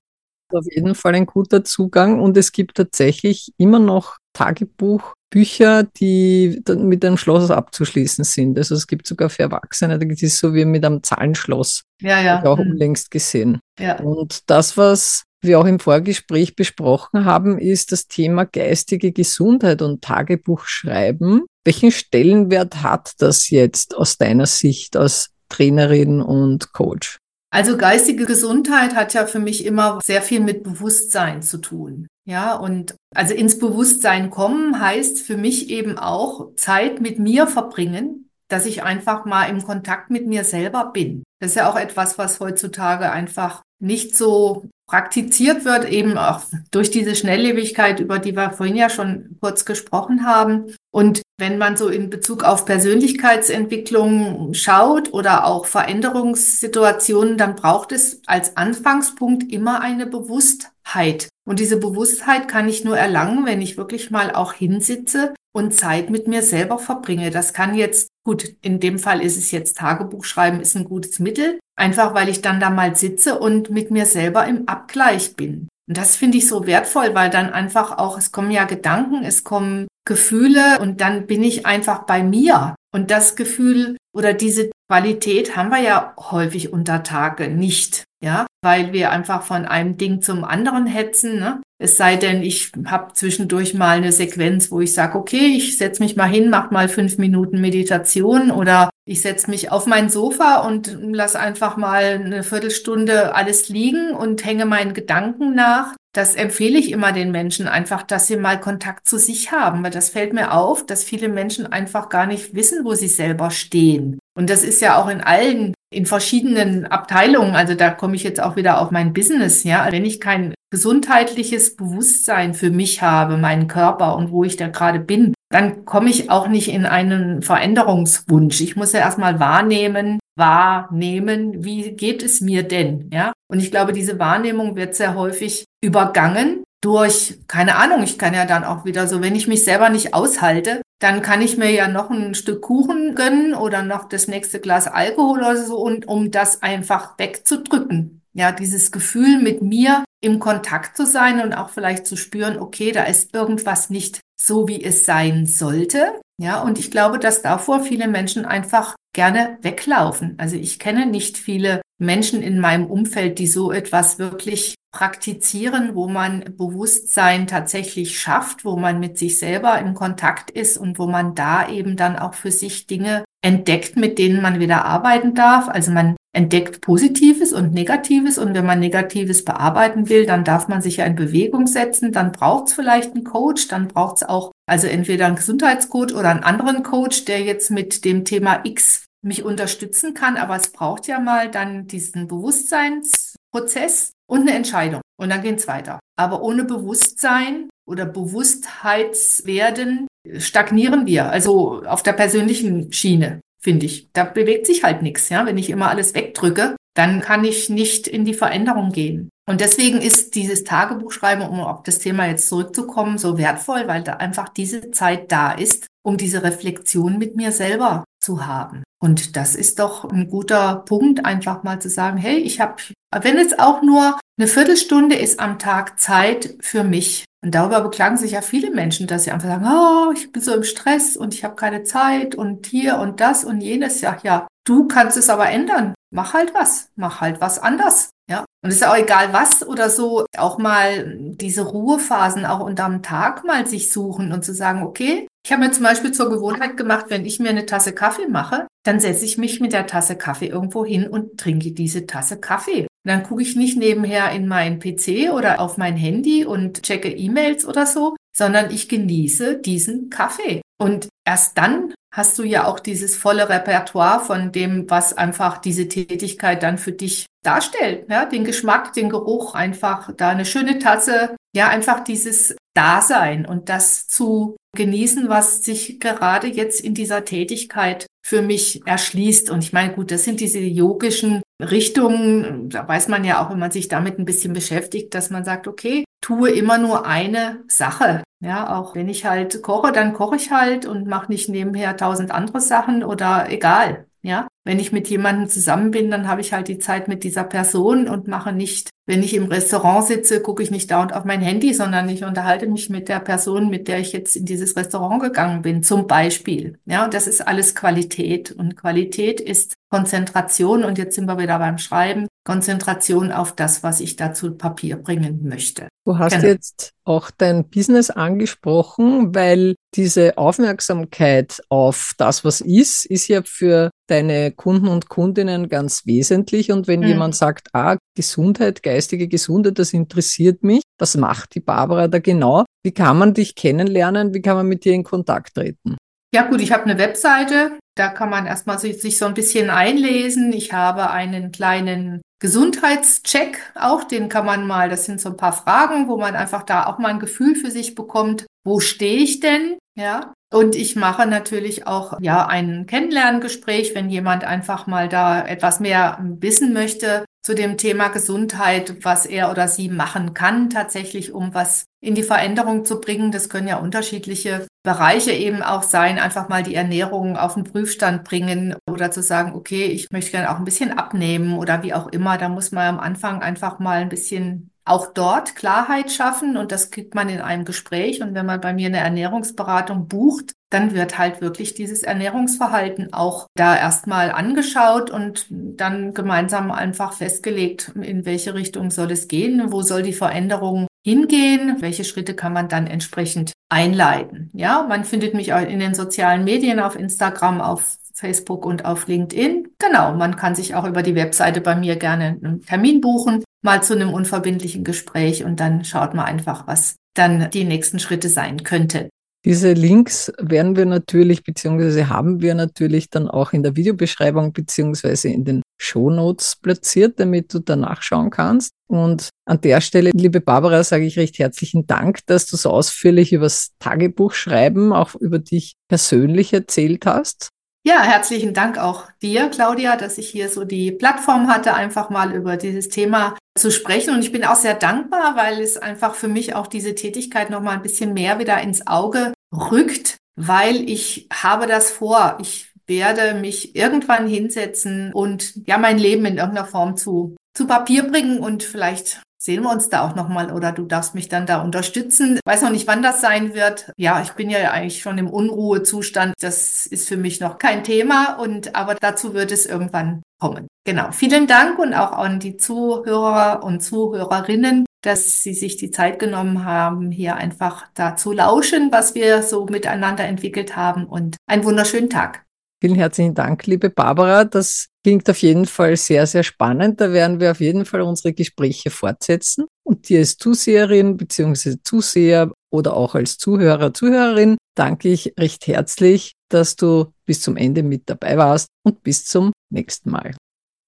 Auf 0.52 0.66
jeden 0.70 0.94
Fall 0.94 1.16
ein 1.16 1.26
guter 1.26 1.64
Zugang 1.64 2.20
und 2.20 2.36
es 2.36 2.52
gibt 2.52 2.76
tatsächlich 2.76 3.54
immer 3.58 3.80
noch 3.80 4.18
Tagebuchbücher, 4.34 5.84
die 5.84 6.62
mit 6.78 7.04
einem 7.04 7.18
Schloss 7.18 7.52
abzuschließen 7.52 8.24
sind. 8.24 8.58
Also 8.58 8.76
es 8.76 8.88
gibt 8.88 9.08
sogar 9.08 9.30
für 9.30 9.44
Erwachsene, 9.44 10.00
das 10.00 10.22
ist 10.22 10.40
so 10.40 10.54
wie 10.54 10.66
mit 10.66 10.86
einem 10.86 11.04
Zahlenschloss. 11.04 11.84
Ja, 12.02 12.22
ja. 12.22 12.40
Ich 12.40 12.46
auch 12.46 12.58
hm. 12.58 12.72
unlängst 12.72 13.12
gesehen. 13.12 13.60
Ja. 13.80 14.00
Und 14.00 14.50
das, 14.50 14.78
was 14.78 15.24
wir 15.42 15.60
auch 15.60 15.66
im 15.66 15.80
Vorgespräch 15.80 16.56
besprochen 16.56 17.26
haben, 17.26 17.58
ist 17.58 17.92
das 17.92 18.08
Thema 18.08 18.46
geistige 18.46 19.12
Gesundheit 19.12 19.82
und 19.82 20.02
Tagebuchschreiben. 20.02 21.46
Welchen 21.64 21.92
Stellenwert 21.92 22.84
hat 22.84 23.14
das 23.20 23.50
jetzt 23.50 23.96
aus 23.96 24.18
deiner 24.18 24.46
Sicht 24.46 24.98
als 24.98 25.30
Trainerin 25.50 26.22
und 26.22 26.74
Coach? 26.74 27.19
Also 27.52 27.78
geistige 27.78 28.26
Gesundheit 28.26 28.96
hat 28.96 29.14
ja 29.14 29.26
für 29.26 29.40
mich 29.40 29.66
immer 29.66 30.00
sehr 30.04 30.22
viel 30.22 30.40
mit 30.40 30.64
Bewusstsein 30.64 31.42
zu 31.42 31.58
tun. 31.58 32.08
Ja, 32.26 32.54
und 32.54 32.96
also 33.16 33.34
ins 33.34 33.58
Bewusstsein 33.58 34.30
kommen 34.30 34.80
heißt 34.80 35.20
für 35.20 35.36
mich 35.36 35.70
eben 35.72 35.98
auch 35.98 36.54
Zeit 36.56 37.02
mit 37.02 37.18
mir 37.18 37.48
verbringen, 37.48 38.30
dass 38.50 38.68
ich 38.68 38.84
einfach 38.84 39.26
mal 39.26 39.46
im 39.46 39.64
Kontakt 39.64 40.12
mit 40.12 40.28
mir 40.28 40.44
selber 40.44 40.92
bin. 40.94 41.24
Das 41.40 41.52
ist 41.52 41.56
ja 41.56 41.72
auch 41.72 41.76
etwas, 41.76 42.18
was 42.18 42.40
heutzutage 42.40 43.12
einfach 43.12 43.64
nicht 43.82 44.16
so 44.16 44.66
praktiziert 44.88 45.66
wird, 45.66 45.90
eben 45.90 46.18
auch 46.18 46.42
durch 46.72 46.92
diese 46.92 47.16
Schnelllebigkeit, 47.16 48.00
über 48.00 48.20
die 48.20 48.36
wir 48.36 48.52
vorhin 48.52 48.76
ja 48.76 48.90
schon 48.90 49.38
kurz 49.40 49.66
gesprochen 49.66 50.26
haben. 50.26 50.76
Und 50.92 51.22
wenn 51.40 51.58
man 51.58 51.78
so 51.78 51.88
in 51.90 52.10
Bezug 52.10 52.44
auf 52.44 52.66
Persönlichkeitsentwicklung 52.66 54.54
schaut 54.54 55.14
oder 55.14 55.46
auch 55.46 55.66
Veränderungssituationen, 55.66 57.38
dann 57.38 57.56
braucht 57.56 57.92
es 57.92 58.22
als 58.26 58.58
Anfangspunkt 58.58 59.52
immer 59.52 59.82
eine 59.82 60.06
Bewusstheit. 60.06 61.30
Und 61.48 61.60
diese 61.60 61.78
Bewusstheit 61.78 62.48
kann 62.48 62.68
ich 62.68 62.84
nur 62.84 62.98
erlangen, 62.98 63.46
wenn 63.46 63.62
ich 63.62 63.78
wirklich 63.78 64.12
mal 64.12 64.32
auch 64.36 64.54
hinsitze 64.54 65.34
und 65.54 65.74
Zeit 65.74 66.10
mit 66.10 66.28
mir 66.28 66.42
selber 66.42 66.78
verbringe. 66.78 67.32
Das 67.32 67.54
kann 67.54 67.74
jetzt, 67.74 68.10
gut, 68.24 68.56
in 68.62 68.80
dem 68.80 69.00
Fall 69.00 69.22
ist 69.22 69.38
es 69.38 69.52
jetzt 69.52 69.78
Tagebuch 69.78 70.26
schreiben, 70.26 70.60
ist 70.60 70.76
ein 70.76 70.86
gutes 70.86 71.20
Mittel, 71.20 71.60
einfach 71.76 72.14
weil 72.14 72.30
ich 72.30 72.42
dann 72.42 72.60
da 72.60 72.70
mal 72.70 72.96
sitze 72.96 73.40
und 73.40 73.70
mit 73.70 73.90
mir 73.92 74.06
selber 74.06 74.46
im 74.46 74.68
Abgleich 74.68 75.36
bin. 75.36 75.70
Und 75.90 75.98
das 75.98 76.16
finde 76.16 76.38
ich 76.38 76.48
so 76.48 76.68
wertvoll, 76.68 77.16
weil 77.16 77.32
dann 77.32 77.52
einfach 77.52 77.98
auch, 77.98 78.18
es 78.18 78.32
kommen 78.32 78.52
ja 78.52 78.66
Gedanken, 78.66 79.24
es 79.24 79.44
kommen 79.44 79.88
Gefühle 80.08 80.80
und 80.80 81.02
dann 81.02 81.26
bin 81.26 81.44
ich 81.44 81.66
einfach 81.66 82.04
bei 82.04 82.22
mir. 82.22 82.76
Und 82.94 83.10
das 83.10 83.36
Gefühl 83.36 83.98
oder 84.16 84.34
diese 84.34 84.70
Qualität 84.88 85.56
haben 85.56 85.70
wir 85.70 85.82
ja 85.82 86.14
häufig 86.18 86.72
unter 86.72 87.02
Tage 87.02 87.50
nicht, 87.50 88.04
ja, 88.24 88.46
weil 88.64 88.94
wir 88.94 89.10
einfach 89.12 89.42
von 89.42 89.66
einem 89.66 89.98
Ding 89.98 90.22
zum 90.22 90.44
anderen 90.44 90.86
hetzen. 90.86 91.40
Ne? 91.40 91.62
Es 91.80 91.98
sei 91.98 92.18
denn, 92.18 92.44
ich 92.44 92.72
habe 92.86 93.14
zwischendurch 93.14 93.74
mal 93.74 93.98
eine 93.98 94.12
Sequenz, 94.12 94.72
wo 94.72 94.82
ich 94.82 94.94
sage, 94.94 95.18
okay, 95.18 95.56
ich 95.56 95.78
setze 95.78 96.04
mich 96.04 96.16
mal 96.16 96.30
hin, 96.30 96.52
mach 96.52 96.70
mal 96.70 96.88
fünf 96.88 97.18
Minuten 97.18 97.62
Meditation 97.62 98.52
oder 98.52 98.92
ich 99.10 99.24
setze 99.24 99.50
mich 99.50 99.72
auf 99.72 99.88
mein 99.88 100.08
Sofa 100.08 100.58
und 100.68 100.96
lass 101.02 101.36
einfach 101.36 101.78
mal 101.78 102.22
eine 102.24 102.44
Viertelstunde 102.44 103.34
alles 103.34 103.68
liegen 103.68 104.12
und 104.12 104.46
hänge 104.46 104.66
meinen 104.66 104.94
Gedanken 104.94 105.56
nach. 105.56 105.96
Das 106.14 106.36
empfehle 106.36 106.78
ich 106.78 106.92
immer 106.92 107.12
den 107.12 107.32
Menschen 107.32 107.68
einfach, 107.68 108.04
dass 108.04 108.28
sie 108.28 108.38
mal 108.38 108.60
Kontakt 108.60 109.08
zu 109.08 109.18
sich 109.18 109.52
haben, 109.52 109.84
weil 109.84 109.90
das 109.90 110.10
fällt 110.10 110.34
mir 110.34 110.54
auf, 110.54 110.86
dass 110.86 111.04
viele 111.04 111.28
Menschen 111.28 111.66
einfach 111.66 112.10
gar 112.10 112.28
nicht 112.28 112.54
wissen, 112.54 112.86
wo 112.86 112.94
sie 112.94 113.08
selber 113.08 113.50
stehen. 113.50 114.20
Und 114.38 114.52
das 114.52 114.64
ist 114.64 114.80
ja 114.80 115.02
auch 115.02 115.10
in 115.10 115.22
allen, 115.22 115.74
in 115.92 116.06
verschiedenen 116.06 116.86
Abteilungen. 116.86 117.56
Also 117.56 117.74
da 117.74 117.90
komme 117.90 118.16
ich 118.16 118.22
jetzt 118.22 118.40
auch 118.40 118.58
wieder 118.58 118.80
auf 118.80 118.92
mein 118.92 119.14
Business. 119.14 119.64
Ja, 119.64 119.88
wenn 119.92 120.06
ich 120.06 120.20
kein 120.20 120.54
gesundheitliches 120.70 121.76
Bewusstsein 121.76 122.54
für 122.54 122.70
mich 122.70 123.02
habe, 123.02 123.38
meinen 123.38 123.68
Körper 123.68 124.16
und 124.16 124.30
wo 124.30 124.44
ich 124.44 124.56
da 124.56 124.68
gerade 124.68 125.00
bin, 125.00 125.34
dann 125.50 125.86
komme 125.86 126.10
ich 126.10 126.30
auch 126.30 126.48
nicht 126.48 126.70
in 126.70 126.86
einen 126.86 127.42
Veränderungswunsch. 127.42 128.62
Ich 128.62 128.76
muss 128.76 128.94
ja 128.94 129.00
erstmal 129.00 129.40
wahrnehmen, 129.40 130.20
wahrnehmen, 130.36 131.64
wie 131.64 131.92
geht 131.92 132.24
es 132.24 132.40
mir 132.40 132.64
denn? 132.64 133.10
Ja, 133.12 133.34
und 133.48 133.60
ich 133.60 133.72
glaube, 133.72 133.94
diese 133.94 134.20
Wahrnehmung 134.20 134.76
wird 134.76 134.96
sehr 134.96 135.16
häufig 135.16 135.66
übergangen 135.84 136.64
durch, 136.82 137.40
keine 137.48 137.76
Ahnung, 137.76 138.04
ich 138.04 138.18
kann 138.18 138.34
ja 138.34 138.46
dann 138.46 138.64
auch 138.64 138.86
wieder 138.86 139.08
so, 139.08 139.22
wenn 139.22 139.36
ich 139.36 139.48
mich 139.48 139.64
selber 139.64 139.90
nicht 139.90 140.14
aushalte, 140.14 140.82
dann 141.00 141.22
kann 141.22 141.42
ich 141.42 141.58
mir 141.58 141.72
ja 141.72 141.88
noch 141.88 142.10
ein 142.10 142.36
Stück 142.36 142.62
Kuchen 142.62 143.16
gönnen 143.16 143.54
oder 143.54 143.84
noch 143.84 144.08
das 144.08 144.28
nächste 144.28 144.60
Glas 144.60 144.88
Alkohol 144.88 145.40
oder 145.40 145.58
so 145.58 145.78
und 145.78 146.08
um 146.08 146.32
das 146.32 146.62
einfach 146.62 147.18
wegzudrücken. 147.18 148.22
Ja, 148.34 148.52
dieses 148.52 148.92
Gefühl 148.92 149.42
mit 149.42 149.62
mir 149.62 150.06
im 150.22 150.40
Kontakt 150.40 150.96
zu 150.96 151.06
sein 151.06 151.42
und 151.42 151.54
auch 151.54 151.70
vielleicht 151.70 152.06
zu 152.06 152.16
spüren, 152.16 152.60
okay, 152.60 152.92
da 152.92 153.04
ist 153.04 153.34
irgendwas 153.34 153.90
nicht 153.90 154.20
so, 154.40 154.68
wie 154.68 154.84
es 154.84 155.06
sein 155.06 155.46
sollte. 155.46 156.20
Ja, 156.42 156.62
und 156.62 156.80
ich 156.80 156.90
glaube, 156.90 157.20
dass 157.20 157.42
davor 157.42 157.82
viele 157.82 158.08
Menschen 158.08 158.46
einfach 158.46 158.96
gerne 159.14 159.58
weglaufen. 159.62 160.36
Also 160.38 160.56
ich 160.56 160.80
kenne 160.80 161.06
nicht 161.06 161.38
viele 161.38 161.82
Menschen 162.00 162.42
in 162.42 162.60
meinem 162.60 162.86
Umfeld, 162.86 163.40
die 163.40 163.48
so 163.48 163.72
etwas 163.72 164.20
wirklich 164.20 164.76
praktizieren, 164.92 165.96
wo 165.96 166.08
man 166.08 166.46
Bewusstsein 166.58 167.46
tatsächlich 167.46 168.18
schafft, 168.18 168.66
wo 168.66 168.78
man 168.78 169.00
mit 169.00 169.18
sich 169.18 169.38
selber 169.38 169.78
im 169.80 169.94
Kontakt 169.94 170.50
ist 170.50 170.78
und 170.78 170.98
wo 170.98 171.08
man 171.08 171.36
da 171.36 171.68
eben 171.68 171.98
dann 171.98 172.18
auch 172.18 172.34
für 172.34 172.52
sich 172.52 172.88
Dinge 172.88 173.24
entdeckt, 173.42 173.98
mit 173.98 174.18
denen 174.18 174.42
man 174.42 174.60
wieder 174.60 174.86
arbeiten 174.86 175.36
darf. 175.36 175.68
Also 175.68 175.92
man 175.92 176.16
entdeckt 176.36 176.82
Positives 176.82 177.54
und 177.54 177.74
Negatives. 177.74 178.38
Und 178.38 178.54
wenn 178.54 178.66
man 178.66 178.80
Negatives 178.80 179.46
bearbeiten 179.46 180.10
will, 180.10 180.26
dann 180.26 180.44
darf 180.44 180.68
man 180.68 180.82
sich 180.82 180.98
ja 180.98 181.06
in 181.06 181.16
Bewegung 181.16 181.68
setzen, 181.68 182.12
dann 182.12 182.32
braucht 182.32 182.68
es 182.68 182.74
vielleicht 182.74 183.16
einen 183.16 183.24
Coach, 183.24 183.68
dann 183.68 183.88
braucht 183.88 184.18
es 184.18 184.24
auch 184.24 184.52
also 184.68 184.88
entweder 184.88 185.26
einen 185.26 185.36
Gesundheitscoach 185.36 186.14
oder 186.14 186.30
einen 186.30 186.44
anderen 186.44 186.84
Coach, 186.84 187.26
der 187.26 187.42
jetzt 187.42 187.72
mit 187.72 188.06
dem 188.06 188.26
Thema 188.26 188.62
X 188.64 189.06
mich 189.22 189.44
unterstützen 189.44 190.14
kann, 190.14 190.38
aber 190.38 190.56
es 190.56 190.72
braucht 190.72 191.08
ja 191.08 191.20
mal 191.20 191.52
dann 191.52 191.88
diesen 191.88 192.28
Bewusstseinsprozess 192.28 194.12
und 194.30 194.42
eine 194.42 194.54
Entscheidung. 194.54 195.02
Und 195.20 195.30
dann 195.30 195.42
geht's 195.42 195.68
weiter. 195.68 196.00
Aber 196.18 196.42
ohne 196.42 196.64
Bewusstsein 196.64 197.70
oder 197.86 198.06
Bewusstheitswerden 198.06 200.08
stagnieren 200.38 201.06
wir, 201.06 201.30
also 201.30 201.84
auf 201.84 202.04
der 202.04 202.14
persönlichen 202.14 202.94
Schiene, 202.94 203.42
finde 203.60 203.86
ich. 203.86 204.12
Da 204.14 204.24
bewegt 204.24 204.66
sich 204.66 204.84
halt 204.84 205.02
nichts, 205.02 205.30
ja, 205.30 205.46
wenn 205.46 205.58
ich 205.58 205.70
immer 205.70 205.90
alles 205.90 206.16
wegdrücke, 206.16 206.76
dann 206.96 207.22
kann 207.22 207.44
ich 207.46 207.70
nicht 207.70 208.08
in 208.08 208.26
die 208.26 208.34
Veränderung 208.34 208.92
gehen. 208.92 209.30
Und 209.50 209.62
deswegen 209.62 210.00
ist 210.00 210.36
dieses 210.36 210.64
Tagebuchschreiben, 210.64 211.48
um 211.48 211.60
auf 211.62 211.82
das 211.84 211.98
Thema 212.00 212.28
jetzt 212.28 212.48
zurückzukommen, 212.48 213.18
so 213.18 213.38
wertvoll, 213.38 213.88
weil 213.88 214.04
da 214.04 214.14
einfach 214.14 214.50
diese 214.50 214.92
Zeit 214.92 215.32
da 215.32 215.52
ist, 215.52 215.88
um 216.06 216.18
diese 216.18 216.44
Reflexion 216.44 217.18
mit 217.18 217.36
mir 217.36 217.52
selber 217.52 218.04
zu 218.22 218.46
haben. 218.46 218.84
Und 219.02 219.36
das 219.38 219.56
ist 219.56 219.80
doch 219.80 220.06
ein 220.06 220.30
guter 220.30 220.84
Punkt, 220.86 221.26
einfach 221.26 221.64
mal 221.64 221.82
zu 221.82 221.90
sagen, 221.90 222.18
hey, 222.18 222.38
ich 222.38 222.60
habe, 222.60 222.76
wenn 223.12 223.38
es 223.38 223.58
auch 223.58 223.82
nur 223.82 224.20
eine 224.38 224.48
Viertelstunde 224.48 225.16
ist 225.16 225.40
am 225.40 225.60
Tag 225.60 226.00
Zeit 226.00 226.56
für 226.62 226.84
mich. 226.84 227.26
Und 227.44 227.56
darüber 227.56 227.82
beklagen 227.82 228.18
sich 228.18 228.32
ja 228.32 228.42
viele 228.42 228.72
Menschen, 228.72 229.08
dass 229.08 229.24
sie 229.24 229.32
einfach 229.32 229.48
sagen, 229.48 229.66
oh, 229.66 230.12
ich 230.14 230.32
bin 230.32 230.42
so 230.42 230.54
im 230.54 230.64
Stress 230.64 231.16
und 231.16 231.34
ich 231.34 231.44
habe 231.44 231.56
keine 231.56 231.84
Zeit 231.84 232.36
und 232.36 232.66
hier 232.68 232.98
und 232.98 233.22
das 233.22 233.46
und 233.46 233.62
jenes. 233.62 234.02
Ja, 234.02 234.18
ja, 234.24 234.48
du 234.66 234.88
kannst 234.88 235.18
es 235.18 235.30
aber 235.30 235.50
ändern. 235.50 235.94
Mach 236.12 236.34
halt 236.34 236.54
was. 236.54 236.90
Mach 236.96 237.22
halt 237.22 237.40
was 237.40 237.60
anders. 237.60 238.10
Ja. 238.30 238.46
Und 238.64 238.70
es 238.70 238.76
ist 238.76 238.86
auch 238.86 238.96
egal 238.96 239.32
was 239.32 239.66
oder 239.66 239.90
so, 239.90 240.26
auch 240.38 240.58
mal 240.58 241.16
diese 241.18 241.64
Ruhephasen 241.64 242.46
auch 242.46 242.60
unterm 242.60 243.02
Tag 243.02 243.46
mal 243.46 243.66
sich 243.66 243.92
suchen 243.92 244.32
und 244.32 244.44
zu 244.44 244.54
sagen, 244.54 244.84
okay, 244.84 245.28
ich 245.46 245.52
habe 245.52 245.64
mir 245.64 245.72
zum 245.72 245.84
Beispiel 245.84 246.12
zur 246.12 246.30
Gewohnheit 246.30 246.78
gemacht, 246.78 247.06
wenn 247.10 247.26
ich 247.26 247.40
mir 247.40 247.50
eine 247.50 247.66
Tasse 247.66 247.94
Kaffee 247.94 248.28
mache, 248.28 248.68
dann 248.86 249.00
setze 249.00 249.26
ich 249.26 249.38
mich 249.38 249.62
mit 249.62 249.74
der 249.74 249.88
Tasse 249.88 250.16
Kaffee 250.16 250.48
irgendwo 250.48 250.86
hin 250.86 251.08
und 251.08 251.40
trinke 251.40 251.72
diese 251.72 252.06
Tasse 252.06 252.40
Kaffee. 252.40 252.88
Dann 253.06 253.24
gucke 253.24 253.42
ich 253.42 253.56
nicht 253.56 253.78
nebenher 253.78 254.32
in 254.32 254.48
meinen 254.48 254.80
PC 254.80 255.32
oder 255.34 255.60
auf 255.62 255.78
mein 255.78 255.96
Handy 255.96 256.46
und 256.46 256.84
checke 256.84 257.10
E-Mails 257.10 257.66
oder 257.66 257.86
so, 257.86 258.16
sondern 258.36 258.72
ich 258.72 258.90
genieße 258.90 259.58
diesen 259.58 260.10
Kaffee. 260.10 260.62
Und 260.82 261.10
erst 261.26 261.58
dann 261.58 261.94
hast 262.14 262.40
du 262.40 262.44
ja 262.44 262.66
auch 262.66 262.80
dieses 262.80 263.16
volle 263.16 263.50
Repertoire 263.50 264.20
von 264.20 264.52
dem, 264.52 264.90
was 264.90 265.14
einfach 265.14 265.60
diese 265.60 265.88
Tätigkeit 265.88 266.64
dann 266.64 266.78
für 266.78 266.92
dich 266.92 267.26
darstellt. 267.44 268.10
Ja, 268.10 268.26
den 268.26 268.44
Geschmack, 268.44 268.94
den 268.94 269.10
Geruch, 269.10 269.56
einfach 269.56 270.12
da 270.16 270.30
eine 270.30 270.46
schöne 270.46 270.80
Tasse, 270.80 271.36
ja, 271.56 271.68
einfach 271.70 272.04
dieses 272.04 272.56
Dasein 272.74 273.46
und 273.46 273.70
das 273.70 274.08
zu 274.08 274.56
genießen, 274.76 275.30
was 275.30 275.64
sich 275.64 276.00
gerade 276.00 276.48
jetzt 276.48 276.82
in 276.82 276.94
dieser 276.94 277.26
Tätigkeit 277.26 278.06
für 278.30 278.44
mich 278.44 278.86
erschließt. 278.86 279.50
Und 279.50 279.64
ich 279.64 279.74
meine, 279.74 279.94
gut, 279.94 280.12
das 280.12 280.24
sind 280.24 280.40
diese 280.40 280.60
yogischen 280.60 281.42
Richtungen. 281.60 282.70
Da 282.70 282.88
weiß 282.88 283.08
man 283.08 283.24
ja 283.24 283.44
auch, 283.44 283.50
wenn 283.50 283.58
man 283.58 283.72
sich 283.72 283.88
damit 283.88 284.20
ein 284.20 284.26
bisschen 284.26 284.54
beschäftigt, 284.54 285.16
dass 285.16 285.32
man 285.32 285.44
sagt, 285.44 285.68
okay, 285.68 286.06
tue 286.22 286.52
immer 286.52 286.78
nur 286.78 287.08
eine 287.08 287.64
Sache. 287.68 288.24
Ja, 288.40 288.78
auch 288.78 288.94
wenn 288.94 289.10
ich 289.10 289.26
halt 289.26 289.64
koche, 289.64 289.92
dann 289.92 290.14
koche 290.14 290.36
ich 290.36 290.52
halt 290.52 290.86
und 290.86 291.08
mache 291.08 291.32
nicht 291.32 291.50
nebenher 291.50 291.98
tausend 291.98 292.30
andere 292.30 292.62
Sachen 292.62 293.04
oder 293.04 293.48
egal. 293.50 294.06
Ja, 294.22 294.48
wenn 294.64 294.80
ich 294.80 294.92
mit 294.92 295.08
jemandem 295.08 295.48
zusammen 295.48 295.92
bin, 295.92 296.12
dann 296.12 296.28
habe 296.28 296.42
ich 296.42 296.54
halt 296.54 296.68
die 296.68 296.78
Zeit 296.78 297.08
mit 297.08 297.24
dieser 297.24 297.44
Person 297.44 298.08
und 298.08 298.28
mache 298.28 298.52
nicht, 298.54 298.90
wenn 299.10 299.24
ich 299.24 299.34
im 299.34 299.46
Restaurant 299.46 300.06
sitze, 300.06 300.40
gucke 300.40 300.62
ich 300.62 300.70
nicht 300.70 300.92
dauernd 300.92 301.16
auf 301.16 301.26
mein 301.26 301.42
Handy, 301.42 301.74
sondern 301.74 302.08
ich 302.10 302.24
unterhalte 302.24 302.68
mich 302.68 302.92
mit 302.92 303.10
der 303.10 303.20
Person, 303.20 303.72
mit 303.72 303.88
der 303.88 303.98
ich 303.98 304.14
jetzt 304.14 304.36
in 304.36 304.46
dieses 304.46 304.76
Restaurant 304.76 305.20
gegangen 305.20 305.64
bin, 305.64 305.82
zum 305.82 306.06
Beispiel. 306.06 306.78
Ja, 306.86 307.06
und 307.06 307.16
das 307.16 307.26
ist 307.26 307.48
alles 307.48 307.74
Qualität. 307.74 308.52
Und 308.52 308.78
Qualität 308.78 309.42
ist 309.42 309.74
Konzentration. 309.90 310.84
Und 310.84 311.00
jetzt 311.00 311.16
sind 311.16 311.26
wir 311.26 311.40
wieder 311.40 311.58
beim 311.58 311.80
Schreiben. 311.80 312.28
Konzentration 312.46 313.32
auf 313.32 313.56
das, 313.56 313.82
was 313.82 314.00
ich 314.00 314.16
da 314.16 314.32
zu 314.36 314.52
Papier 314.52 314.98
bringen 314.98 315.40
möchte. 315.44 315.88
Du 316.06 316.20
hast 316.20 316.34
genau. 316.34 316.46
jetzt 316.46 316.92
auch 317.04 317.32
dein 317.36 317.68
Business 317.68 318.12
angesprochen, 318.12 319.34
weil 319.34 319.74
diese 319.96 320.38
Aufmerksamkeit 320.38 321.62
auf 321.70 322.12
das, 322.20 322.46
was 322.46 322.62
ist, 322.62 323.08
ist 323.08 323.28
ja 323.28 323.42
für 323.44 323.90
deine 324.10 324.52
Kunden 324.52 324.88
und 324.88 325.10
Kundinnen 325.10 325.70
ganz 325.70 326.06
wesentlich. 326.06 326.72
Und 326.72 326.88
wenn 326.88 327.02
mhm. 327.02 327.08
jemand 327.08 327.36
sagt, 327.36 327.70
ah, 327.74 327.98
Gesundheit, 328.16 328.84
geistige 328.84 329.28
Gesundheit, 329.28 329.80
das 329.80 329.94
interessiert 329.94 330.64
mich, 330.64 330.82
was 330.98 331.16
macht 331.18 331.56
die 331.56 331.60
Barbara 331.60 332.08
da 332.08 332.20
genau? 332.20 332.66
Wie 332.84 332.92
kann 332.92 333.18
man 333.18 333.34
dich 333.34 333.56
kennenlernen? 333.56 334.34
Wie 334.34 334.42
kann 334.42 334.56
man 334.56 334.68
mit 334.68 334.86
dir 334.86 334.94
in 334.94 335.04
Kontakt 335.04 335.56
treten? 335.56 335.98
Ja 336.34 336.44
gut, 336.44 336.62
ich 336.62 336.72
habe 336.72 336.84
eine 336.84 337.00
Webseite, 337.00 337.72
da 337.96 338.10
kann 338.10 338.30
man 338.30 338.46
erstmal 338.46 338.78
sich, 338.78 339.02
sich 339.02 339.18
so 339.18 339.26
ein 339.26 339.34
bisschen 339.34 339.70
einlesen. 339.70 340.54
Ich 340.54 340.74
habe 340.74 341.10
einen 341.10 341.52
kleinen 341.52 342.22
Gesundheitscheck 342.40 343.74
auch, 343.76 344.04
den 344.04 344.30
kann 344.30 344.46
man 344.46 344.66
mal, 344.66 344.90
das 344.90 345.06
sind 345.06 345.20
so 345.20 345.30
ein 345.30 345.38
paar 345.38 345.54
Fragen, 345.54 346.08
wo 346.08 346.18
man 346.18 346.36
einfach 346.36 346.64
da 346.64 346.86
auch 346.86 347.00
mal 347.00 347.10
ein 347.10 347.20
Gefühl 347.20 347.56
für 347.56 347.72
sich 347.72 347.96
bekommt, 347.96 348.46
wo 348.64 348.80
stehe 348.80 349.18
ich 349.18 349.40
denn? 349.40 349.78
Ja. 349.98 350.34
Und 350.52 350.76
ich 350.76 350.96
mache 350.96 351.28
natürlich 351.28 351.86
auch, 351.86 352.20
ja, 352.22 352.48
ein 352.48 352.88
Kennenlerngespräch, 352.88 353.94
wenn 353.94 354.10
jemand 354.10 354.44
einfach 354.44 354.88
mal 354.88 355.08
da 355.08 355.46
etwas 355.46 355.80
mehr 355.80 356.18
wissen 356.40 356.74
möchte 356.74 357.26
zu 357.44 357.54
dem 357.54 357.78
Thema 357.78 358.10
Gesundheit, 358.10 358.98
was 359.04 359.26
er 359.26 359.52
oder 359.52 359.68
sie 359.68 359.90
machen 359.90 360.34
kann, 360.34 360.70
tatsächlich, 360.70 361.34
um 361.34 361.54
was 361.54 361.86
in 362.02 362.16
die 362.16 362.24
Veränderung 362.24 362.84
zu 362.84 363.00
bringen. 363.00 363.32
Das 363.32 363.48
können 363.48 363.68
ja 363.68 363.78
unterschiedliche 363.78 364.68
Bereiche 364.84 365.32
eben 365.32 365.62
auch 365.62 365.84
sein, 365.84 366.18
einfach 366.18 366.50
mal 366.50 366.64
die 366.64 366.76
Ernährung 366.76 367.38
auf 367.38 367.54
den 367.54 367.64
Prüfstand 367.64 368.24
bringen 368.24 368.76
oder 368.90 369.12
zu 369.12 369.22
sagen, 369.22 369.54
okay, 369.54 369.86
ich 369.86 370.10
möchte 370.12 370.32
gerne 370.32 370.52
auch 370.52 370.58
ein 370.58 370.66
bisschen 370.66 370.98
abnehmen 370.98 371.58
oder 371.58 371.84
wie 371.84 371.94
auch 371.94 372.08
immer. 372.08 372.38
Da 372.38 372.50
muss 372.50 372.72
man 372.72 372.96
am 372.96 373.00
Anfang 373.00 373.42
einfach 373.42 373.80
mal 373.80 374.02
ein 374.02 374.10
bisschen 374.10 374.69
auch 374.90 375.14
dort 375.14 375.56
Klarheit 375.56 376.12
schaffen 376.12 376.58
und 376.58 376.72
das 376.72 376.92
kriegt 376.92 377.16
man 377.16 377.30
in 377.30 377.42
einem 377.42 377.66
Gespräch. 377.66 378.22
Und 378.22 378.34
wenn 378.34 378.46
man 378.46 378.60
bei 378.60 378.74
mir 378.74 378.88
eine 378.88 378.98
Ernährungsberatung 378.98 380.08
bucht, 380.08 380.54
dann 380.70 380.94
wird 380.94 381.18
halt 381.18 381.42
wirklich 381.42 381.74
dieses 381.74 382.04
Ernährungsverhalten 382.04 383.14
auch 383.14 383.48
da 383.56 383.76
erstmal 383.76 384.32
angeschaut 384.32 385.10
und 385.10 385.48
dann 385.50 386.14
gemeinsam 386.14 386.72
einfach 386.72 387.14
festgelegt, 387.14 387.92
in 388.02 388.26
welche 388.26 388.54
Richtung 388.54 388.92
soll 388.92 389.12
es 389.12 389.28
gehen, 389.28 389.72
wo 389.72 389.82
soll 389.82 390.04
die 390.04 390.14
Veränderung 390.14 390.88
hingehen, 391.04 391.78
welche 391.80 392.04
Schritte 392.04 392.36
kann 392.36 392.54
man 392.54 392.68
dann 392.68 392.88
entsprechend 392.88 393.54
einleiten. 393.70 394.50
Ja, 394.54 394.86
man 394.88 395.06
findet 395.06 395.34
mich 395.34 395.54
auch 395.54 395.62
in 395.62 395.80
den 395.80 395.94
sozialen 395.94 396.44
Medien, 396.44 396.80
auf 396.80 396.96
Instagram, 396.96 397.62
auf 397.62 397.98
Facebook 398.14 398.66
und 398.66 398.86
auf 398.86 399.08
LinkedIn. 399.08 399.70
Genau, 399.80 400.14
man 400.14 400.36
kann 400.36 400.56
sich 400.56 400.76
auch 400.76 400.86
über 400.86 401.04
die 401.04 401.16
Webseite 401.16 401.62
bei 401.62 401.76
mir 401.76 401.96
gerne 401.96 402.38
einen 402.44 402.62
Termin 402.62 403.02
buchen, 403.02 403.44
mal 403.62 403.84
zu 403.84 403.94
einem 403.94 404.14
unverbindlichen 404.14 404.84
Gespräch 404.84 405.44
und 405.44 405.60
dann 405.60 405.84
schaut 405.84 406.14
man 406.14 406.26
einfach, 406.26 406.68
was 406.68 406.96
dann 407.14 407.50
die 407.52 407.66
nächsten 407.66 408.00
Schritte 408.00 408.30
sein 408.30 408.64
könnte. 408.64 409.10
Diese 409.46 409.72
Links 409.72 410.34
werden 410.38 410.76
wir 410.76 410.86
natürlich, 410.86 411.44
beziehungsweise 411.44 412.10
haben 412.10 412.42
wir 412.42 412.56
natürlich 412.56 413.10
dann 413.10 413.30
auch 413.30 413.54
in 413.54 413.64
der 413.64 413.78
Videobeschreibung, 413.78 414.52
beziehungsweise 414.52 415.30
in 415.30 415.46
den 415.46 415.62
Show 415.82 416.10
Notes 416.10 416.58
platziert, 416.58 417.22
damit 417.22 417.54
du 417.54 417.60
da 417.60 417.78
nachschauen 417.78 418.32
kannst. 418.32 418.72
Und 418.88 419.30
an 419.46 419.62
der 419.62 419.80
Stelle, 419.80 420.12
liebe 420.14 420.42
Barbara, 420.42 420.84
sage 420.84 421.06
ich 421.06 421.18
recht 421.18 421.40
herzlichen 421.40 421.88
Dank, 421.88 422.20
dass 422.26 422.48
du 422.48 422.58
so 422.58 422.70
ausführlich 422.70 423.32
übers 423.32 423.72
Tagebuch 423.80 424.34
schreiben, 424.34 424.92
auch 424.92 425.16
über 425.16 425.40
dich 425.40 425.76
persönlich 425.88 426.52
erzählt 426.52 427.06
hast. 427.06 427.48
Ja, 427.86 428.04
herzlichen 428.04 428.54
Dank 428.54 428.78
auch 428.78 429.06
dir, 429.22 429.48
Claudia, 429.50 429.96
dass 429.96 430.18
ich 430.18 430.30
hier 430.30 430.50
so 430.50 430.66
die 430.66 430.92
Plattform 430.92 431.48
hatte, 431.48 431.74
einfach 431.74 432.10
mal 432.10 432.36
über 432.36 432.58
dieses 432.58 432.90
Thema 432.90 433.38
zu 433.58 433.72
sprechen. 433.72 434.14
Und 434.14 434.22
ich 434.22 434.34
bin 434.34 434.44
auch 434.44 434.58
sehr 434.58 434.74
dankbar, 434.74 435.38
weil 435.38 435.62
es 435.62 435.78
einfach 435.78 436.16
für 436.16 436.28
mich 436.28 436.56
auch 436.56 436.68
diese 436.68 436.94
Tätigkeit 436.94 437.50
noch 437.50 437.62
mal 437.62 437.72
ein 437.72 437.82
bisschen 437.82 438.14
mehr 438.14 438.38
wieder 438.38 438.62
ins 438.62 438.86
Auge 438.86 439.34
rückt, 439.54 440.18
weil 440.36 440.90
ich 440.90 441.28
habe 441.32 441.68
das 441.68 441.90
vor. 441.90 442.38
Ich 442.42 442.70
werde 442.86 443.34
mich 443.36 443.76
irgendwann 443.78 444.28
hinsetzen 444.28 445.14
und 445.14 445.66
ja, 445.66 445.78
mein 445.78 445.98
Leben 445.98 446.26
in 446.26 446.38
irgendeiner 446.38 446.68
Form 446.68 446.98
zu, 446.98 447.38
zu 447.54 447.66
Papier 447.66 448.04
bringen 448.04 448.40
und 448.40 448.64
vielleicht 448.64 449.22
sehen 449.42 449.64
wir 449.64 449.72
uns 449.72 449.90
da 449.90 450.08
auch 450.08 450.16
nochmal 450.16 450.52
oder 450.52 450.72
du 450.72 450.86
darfst 450.86 451.16
mich 451.16 451.30
dann 451.30 451.46
da 451.46 451.62
unterstützen. 451.62 452.40
Weiß 452.46 452.62
noch 452.62 452.72
nicht, 452.72 452.88
wann 452.88 453.02
das 453.02 453.22
sein 453.22 453.54
wird. 453.54 453.92
Ja, 453.98 454.22
ich 454.22 454.32
bin 454.34 454.50
ja 454.50 454.72
eigentlich 454.72 455.02
schon 455.02 455.18
im 455.18 455.30
Unruhezustand. 455.30 456.34
Das 456.40 456.86
ist 456.86 457.08
für 457.08 457.18
mich 457.18 457.40
noch 457.40 457.58
kein 457.58 457.84
Thema 457.84 458.34
und 458.34 458.76
aber 458.76 458.96
dazu 458.96 459.34
wird 459.34 459.52
es 459.52 459.66
irgendwann 459.66 460.22
kommen. 460.40 460.68
Genau. 460.86 461.12
Vielen 461.12 461.48
Dank 461.48 461.80
und 461.80 461.94
auch 461.94 462.12
an 462.12 462.40
die 462.40 462.58
Zuhörer 462.58 463.64
und 463.64 463.82
Zuhörerinnen, 463.82 464.86
dass 465.02 465.44
Sie 465.44 465.54
sich 465.54 465.78
die 465.78 465.92
Zeit 465.92 466.20
genommen 466.20 466.66
haben, 466.66 467.12
hier 467.12 467.36
einfach 467.36 467.88
da 467.94 468.16
zu 468.16 468.34
lauschen, 468.34 468.92
was 468.92 469.16
wir 469.16 469.44
so 469.44 469.66
miteinander 469.66 470.26
entwickelt 470.26 470.76
haben 470.76 471.06
und 471.06 471.38
einen 471.48 471.64
wunderschönen 471.64 472.10
Tag. 472.10 472.46
Vielen 472.82 472.96
herzlichen 472.96 473.36
Dank, 473.36 473.66
liebe 473.66 473.90
Barbara. 473.90 474.46
Das 474.46 474.88
klingt 475.04 475.30
auf 475.30 475.42
jeden 475.42 475.66
Fall 475.66 475.98
sehr, 475.98 476.26
sehr 476.26 476.44
spannend. 476.44 477.02
Da 477.02 477.12
werden 477.12 477.42
wir 477.42 477.52
auf 477.52 477.60
jeden 477.60 477.84
Fall 477.84 478.02
unsere 478.02 478.34
Gespräche 478.34 478.90
fortsetzen. 478.90 479.66
Und 479.84 480.08
dir 480.08 480.20
als 480.20 480.38
Zuseherin 480.38 481.18
bzw. 481.18 481.76
Zuseher 481.84 482.54
oder 482.72 482.96
auch 482.96 483.16
als 483.16 483.38
Zuhörer, 483.38 483.94
Zuhörerin 483.94 484.58
danke 484.76 485.10
ich 485.10 485.34
recht 485.38 485.68
herzlich, 485.68 486.34
dass 486.50 486.78
du 486.78 487.12
bis 487.26 487.42
zum 487.42 487.58
Ende 487.58 487.84
mit 487.84 488.04
dabei 488.10 488.38
warst 488.38 488.68
und 488.86 489.04
bis 489.04 489.26
zum 489.26 489.52
nächsten 489.70 490.10
Mal. 490.10 490.36